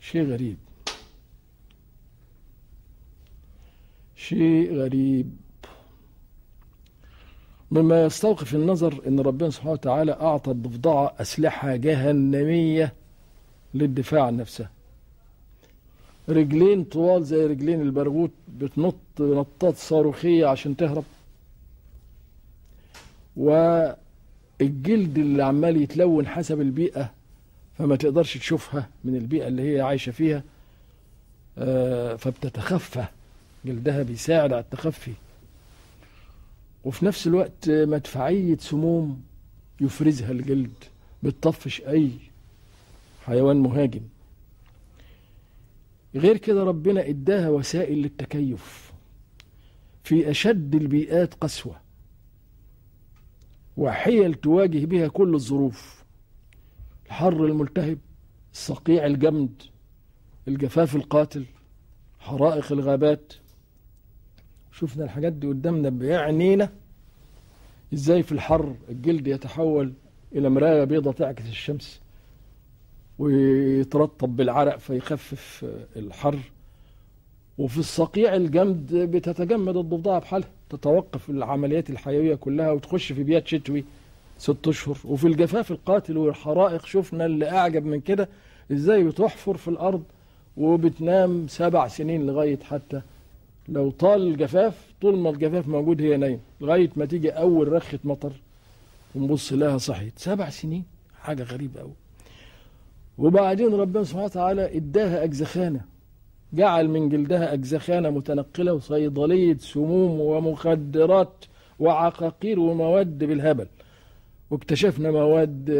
شيء 0.00 0.22
غريب. 0.22 0.56
شيء 4.16 4.74
غريب. 4.74 5.49
مما 7.70 8.04
يستوقف 8.04 8.54
النظر 8.54 9.00
إن 9.06 9.20
ربنا 9.20 9.50
سبحانه 9.50 9.72
وتعالى 9.72 10.12
أعطى 10.12 10.50
الضفدعه 10.50 11.14
أسلحة 11.20 11.76
جهنمية 11.76 12.92
للدفاع 13.74 14.24
عن 14.24 14.36
نفسها 14.36 14.70
رجلين 16.28 16.84
طوال 16.84 17.24
زي 17.24 17.46
رجلين 17.46 17.80
البرغوث 17.80 18.30
بتنط 18.58 18.94
نطات 19.20 19.76
صاروخية 19.76 20.46
عشان 20.46 20.76
تهرب. 20.76 21.04
والجلد 23.36 23.88
اللي 25.18 25.44
عمال 25.44 25.82
يتلون 25.82 26.26
حسب 26.26 26.60
البيئة 26.60 27.10
فما 27.78 27.96
تقدرش 27.96 28.38
تشوفها 28.38 28.88
من 29.04 29.16
البيئة 29.16 29.46
اللي 29.48 29.74
هي 29.76 29.80
عايشة 29.80 30.12
فيها 30.12 30.42
فبتتخفى. 32.16 33.04
جلدها 33.64 34.02
بيساعد 34.02 34.52
على 34.52 34.60
التخفي. 34.62 35.12
وفي 36.84 37.04
نفس 37.04 37.26
الوقت 37.26 37.70
مدفعية 37.70 38.56
سموم 38.56 39.22
يفرزها 39.80 40.30
الجلد 40.30 40.72
بتطفش 41.22 41.80
أي 41.80 42.10
حيوان 43.26 43.56
مهاجم. 43.56 44.00
غير 46.14 46.36
كده 46.36 46.64
ربنا 46.64 47.08
إداها 47.08 47.48
وسائل 47.48 47.98
للتكيف. 48.02 48.92
في 50.04 50.30
أشد 50.30 50.74
البيئات 50.74 51.34
قسوة 51.34 51.80
وحيل 53.76 54.34
تواجه 54.34 54.84
بها 54.84 55.08
كل 55.08 55.34
الظروف. 55.34 56.04
الحر 57.06 57.44
الملتهب 57.44 57.98
الصقيع 58.52 59.06
الجمد 59.06 59.62
الجفاف 60.48 60.96
القاتل 60.96 61.44
حرائق 62.18 62.72
الغابات. 62.72 63.32
شفنا 64.72 65.04
الحاجات 65.04 65.32
دي 65.32 65.46
قدامنا 65.46 65.88
بعينينا. 65.88 66.68
إزاي 67.94 68.22
في 68.22 68.32
الحر 68.32 68.74
الجلد 68.88 69.26
يتحول 69.26 69.92
إلى 70.34 70.48
مراية 70.48 70.84
بيضة 70.84 71.12
تعكس 71.12 71.48
الشمس 71.48 72.00
ويترطب 73.18 74.36
بالعرق 74.36 74.78
فيخفف 74.78 75.66
الحر. 75.96 76.38
وفي 77.58 77.78
الصقيع 77.78 78.36
الجمد 78.36 78.94
بتتجمد 78.94 79.76
الضفدعة 79.76 80.18
بحالها 80.18 80.48
تتوقف 80.70 81.30
العمليات 81.30 81.90
الحيوية 81.90 82.34
كلها 82.34 82.70
وتخش 82.70 83.12
في 83.12 83.22
بيات 83.22 83.46
شتوي 83.48 83.84
ست 84.38 84.68
أشهر. 84.68 84.96
وفي 85.04 85.26
الجفاف 85.26 85.70
القاتل 85.70 86.16
والحرائق 86.16 86.86
شفنا 86.86 87.26
اللي 87.26 87.50
أعجب 87.50 87.84
من 87.84 88.00
كده 88.00 88.28
إزاي 88.72 89.04
بتحفر 89.04 89.56
في 89.56 89.68
الأرض 89.68 90.02
وبتنام 90.56 91.48
سبع 91.48 91.88
سنين 91.88 92.26
لغاية 92.26 92.58
حتى 92.62 93.02
لو 93.70 93.90
طال 93.90 94.26
الجفاف 94.26 94.92
طول 95.00 95.18
ما 95.18 95.30
الجفاف 95.30 95.68
موجود 95.68 96.00
هي 96.02 96.16
نايم 96.16 96.40
لغاية 96.60 96.90
ما 96.96 97.04
تيجي 97.04 97.30
أول 97.30 97.72
رخة 97.72 97.98
مطر 98.04 98.32
ونبص 99.14 99.52
لها 99.52 99.78
صحيت. 99.78 100.18
سبع 100.18 100.48
سنين؟ 100.48 100.84
حاجة 101.20 101.42
غريبة 101.42 101.80
أوي. 101.80 101.92
وبعدين 103.18 103.74
ربنا 103.74 104.04
سبحانه 104.04 104.24
وتعالى 104.24 104.76
إداها 104.76 105.24
أجزخانة. 105.24 105.80
جعل 106.52 106.88
من 106.88 107.08
جلدها 107.08 107.52
أجزخانة 107.52 108.10
متنقلة 108.10 108.72
وصيدلية 108.72 109.56
سموم 109.58 110.20
ومخدرات 110.20 111.44
وعقاقير 111.78 112.60
ومواد 112.60 113.18
بالهبل. 113.18 113.66
واكتشفنا 114.50 115.10
مواد 115.10 115.70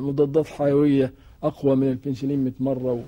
مضادات 0.00 0.46
حيوية 0.46 1.12
أقوى 1.42 1.76
من 1.76 1.88
البنسلين 1.88 2.44
100 2.44 2.52
مرة 2.60 3.04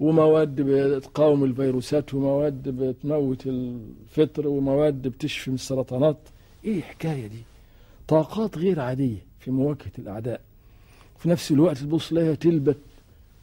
ومواد 0.00 0.60
بتقاوم 0.60 1.44
الفيروسات 1.44 2.14
ومواد 2.14 2.68
بتموت 2.68 3.46
الفطر 3.46 4.48
ومواد 4.48 5.02
بتشفي 5.08 5.50
من 5.50 5.54
السرطانات. 5.54 6.16
إيه 6.64 6.76
الحكاية 6.76 7.26
دي؟ 7.26 7.42
طاقات 8.08 8.58
غير 8.58 8.80
عادية 8.80 9.18
في 9.40 9.50
مواجهة 9.50 9.92
الأعداء. 9.98 10.40
في 11.18 11.28
نفس 11.28 11.50
الوقت 11.50 11.78
تبص 11.78 12.12
لها 12.12 12.34
تلبت 12.34 12.76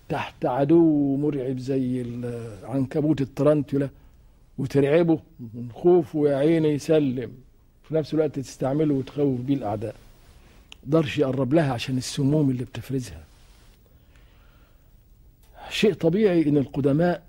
تحت 0.10 0.46
عدو 0.46 1.16
مرعب 1.16 1.58
زي 1.60 2.06
عنكبوت 2.64 3.22
الترنتولا 3.22 3.90
وترعبه 4.58 5.20
من 5.40 5.70
خوفه 5.74 6.30
يا 6.30 6.36
عيني 6.36 6.70
يسلم. 6.70 7.32
في 7.84 7.96
نفس 7.96 8.14
الوقت 8.14 8.40
تستعمله 8.40 8.94
وتخوف 8.94 9.42
بيه 9.42 9.56
الأعداء. 9.56 9.96
قدرش 10.88 11.18
يقرب 11.18 11.54
لها 11.54 11.74
عشان 11.74 11.98
السموم 11.98 12.50
اللي 12.50 12.64
بتفرزها. 12.64 13.24
شيء 15.76 15.94
طبيعي 15.94 16.50
إن 16.50 16.58
القدماء 16.58 17.24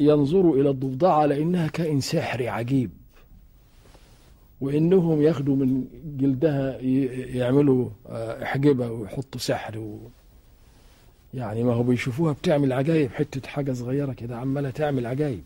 ينظروا 0.00 0.56
إلى 0.56 0.70
الضفدعه 0.70 1.26
لانها 1.26 1.66
كائن 1.68 2.00
سحري 2.00 2.48
عجيب 2.48 2.90
وإنهم 4.60 5.22
ياخدوا 5.22 5.56
من 5.56 5.84
جلدها 6.18 6.78
يعملوا 7.36 7.88
إحجبة 8.42 8.90
ويحطوا 8.90 9.40
سحر 9.40 9.78
و 9.78 9.98
يعني 11.34 11.62
ما 11.64 11.72
هو 11.72 11.82
بيشوفوها 11.82 12.32
بتعمل 12.32 12.72
عجايب 12.72 13.10
حتة 13.10 13.48
حاجة 13.48 13.72
صغيرة 13.72 14.12
كده 14.12 14.36
عمالة 14.36 14.70
تعمل 14.70 15.06
عجايب. 15.06 15.42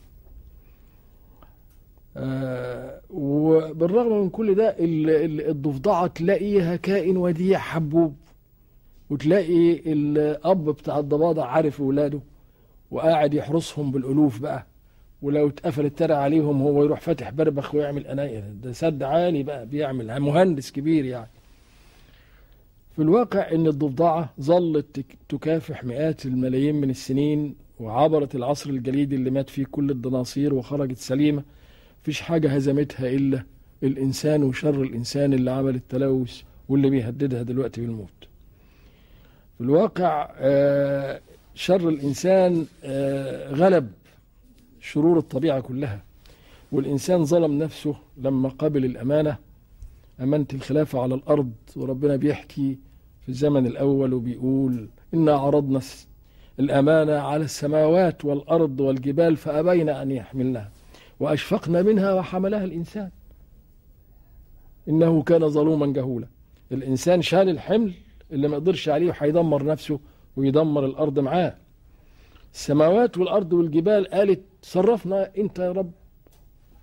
آه 2.17 3.01
وبالرغم 3.11 4.23
من 4.23 4.31
كل 4.31 4.55
ده 4.55 4.77
الضفدعة 5.51 6.07
تلاقيها 6.07 6.77
كائن 6.77 7.17
وديع 7.17 7.59
حبوب. 7.59 8.15
وتلاقي 9.11 9.93
الأب 9.93 10.65
بتاع 10.65 10.99
الضباضع 10.99 11.47
عارف 11.47 11.81
اولاده 11.81 12.21
وقاعد 12.91 13.35
يحرسهم 13.35 13.91
بالألوف 13.91 14.39
بقى 14.39 14.67
ولو 15.23 15.49
اتقفل 15.49 15.85
الترع 15.87 16.17
عليهم 16.17 16.63
هو 16.63 16.85
يروح 16.85 17.01
فاتح 17.01 17.31
بربخ 17.31 17.75
ويعمل 17.75 18.07
اناير 18.07 18.45
ده 18.63 18.73
سد 18.73 19.03
عالي 19.03 19.43
بقى 19.43 19.67
بيعمل 19.67 20.21
مهندس 20.21 20.73
كبير 20.73 21.05
يعني. 21.05 21.29
في 22.97 23.03
الواقع 23.03 23.53
إن 23.53 23.67
الضفدعة 23.67 24.35
ظلت 24.41 25.05
تكافح 25.29 25.85
مئات 25.85 26.27
الملايين 26.27 26.75
من 26.75 26.91
السنين 26.91 27.55
وعبرت 27.81 28.35
العصر 28.35 28.71
الجليدي 28.71 29.17
اللي 29.17 29.31
مات 29.31 29.51
فيه 29.51 29.65
كل 29.71 29.91
الدناصير 29.91 30.55
وخرجت 30.55 30.99
سليمة. 30.99 31.43
مفيش 32.03 32.21
حاجة 32.21 32.55
هزمتها 32.55 33.09
إلا 33.09 33.45
الإنسان 33.83 34.43
وشر 34.43 34.83
الإنسان 34.83 35.33
اللي 35.33 35.51
عمل 35.51 35.75
التلوث 35.75 36.43
واللي 36.69 36.91
بيهددها 36.91 37.43
دلوقتي 37.43 37.81
بالموت. 37.81 38.29
في 39.59 39.61
الواقع 39.61 40.31
شر 41.55 41.89
الإنسان 41.89 42.67
غلب 43.51 43.93
شرور 44.81 45.19
الطبيعة 45.19 45.61
كلها. 45.61 46.03
والإنسان 46.73 47.25
ظلم 47.25 47.59
نفسه 47.59 47.97
لما 48.17 48.49
قبل 48.49 48.85
الأمانة. 48.85 49.37
أمانة 50.21 50.47
الخلافه 50.55 51.03
على 51.03 51.15
الأرض 51.15 51.53
وربنا 51.77 52.17
بيحكي 52.17 52.79
في 53.23 53.29
الزمن 53.29 53.67
الأول 53.67 54.13
وبيقول 54.15 54.89
إنا 55.15 55.33
عرضنا 55.33 55.81
الأمانة 56.61 57.13
على 57.13 57.45
السماوات 57.45 58.25
والأرض 58.25 58.81
والجبال 58.81 59.37
فأبين 59.37 59.89
أن 59.89 60.11
يحملنها. 60.11 60.71
وأشفقنا 61.21 61.83
منها 61.83 62.13
وحملها 62.13 62.65
الإنسان. 62.65 63.11
إنه 64.89 65.23
كان 65.23 65.49
ظلوما 65.49 65.87
جهولا. 65.87 66.27
الإنسان 66.73 67.23
شال 67.23 67.49
الحمل 67.49 67.93
اللي 68.33 68.49
ما 68.49 68.57
قدرش 68.57 68.89
عليه 68.89 69.09
وهيدمر 69.09 69.65
نفسه 69.65 69.99
ويدمر 70.37 70.85
الأرض 70.85 71.19
معاه. 71.19 71.55
السماوات 72.55 73.19
والأرض 73.19 73.53
والجبال 73.53 74.07
قالت 74.07 74.41
صرفنا 74.63 75.31
أنت 75.39 75.59
يا 75.59 75.73
رب 75.73 75.91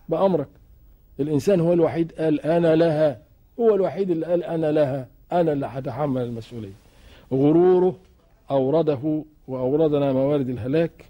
بأمرك. 0.09 0.47
الإنسان 1.19 1.59
هو 1.59 1.73
الوحيد 1.73 2.11
قال 2.11 2.41
أنا 2.41 2.75
لها. 2.75 3.21
هو 3.59 3.75
الوحيد 3.75 4.09
اللي 4.11 4.25
قال 4.25 4.43
أنا 4.43 4.71
لها. 4.71 5.07
أنا 5.31 5.53
اللي 5.53 5.65
هتحمل 5.65 6.21
المسؤولية. 6.21 6.73
غروره 7.33 7.95
أورده 8.51 9.23
وأوردنا 9.47 10.13
موارد 10.13 10.49
الهلاك. 10.49 11.05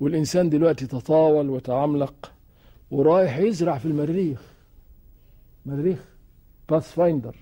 والإنسان 0.00 0.50
دلوقتي 0.50 0.86
تطاول 0.86 1.50
وتعملق 1.50 2.32
ورايح 2.90 3.38
يزرع 3.38 3.78
في 3.78 3.86
المريخ. 3.86 4.42
مريخ 5.66 5.98
باث 6.68 6.92
فايندر 6.92 7.36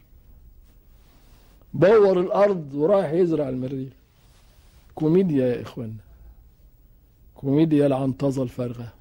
بور 1.74 2.20
الأرض 2.20 2.74
ورايح 2.74 3.12
يزرع 3.12 3.48
المريخ. 3.48 3.92
كوميديا 4.94 5.46
يا 5.46 5.62
اخوانا 5.62 5.94
كوميديا 7.34 7.86
العنطزه 7.86 8.42
الفارغه 8.42 8.92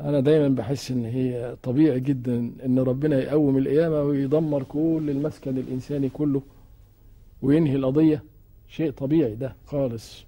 أنا 0.00 0.20
دايما 0.20 0.48
بحس 0.48 0.90
إن 0.90 1.04
هي 1.04 1.56
طبيعي 1.62 2.00
جدا 2.00 2.50
إن 2.64 2.78
ربنا 2.78 3.18
يقوم 3.22 3.58
القيامة 3.58 4.02
ويدمر 4.02 4.62
كل 4.62 5.06
المسكن 5.08 5.58
الإنساني 5.58 6.08
كله 6.08 6.42
وينهي 7.42 7.76
القضية. 7.76 8.22
شيء 8.68 8.90
طبيعي 8.90 9.34
ده 9.34 9.56
خالص. 9.66 10.24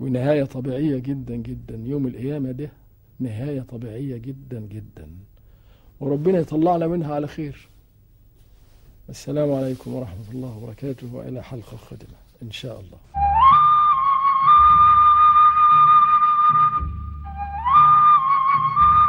ونهاية 0.00 0.44
طبيعية 0.44 0.98
جدا 0.98 1.36
جدا. 1.36 1.80
يوم 1.84 2.06
القيامة 2.06 2.50
ده 2.52 2.70
نهاية 3.20 3.60
طبيعية 3.60 4.16
جدا 4.16 4.60
جدا. 4.60 5.08
وربنا 6.00 6.38
يطلعنا 6.38 6.86
منها 6.86 7.14
على 7.14 7.26
خير. 7.26 7.68
السلام 9.10 9.52
عليكم 9.52 9.94
ورحمة 9.94 10.30
الله 10.32 10.56
وبركاته 10.56 11.14
وإلى 11.14 11.42
حلقة 11.42 11.76
قادمة 11.90 12.18
إن 12.42 12.50
شاء 12.50 12.80
الله. 12.80 12.98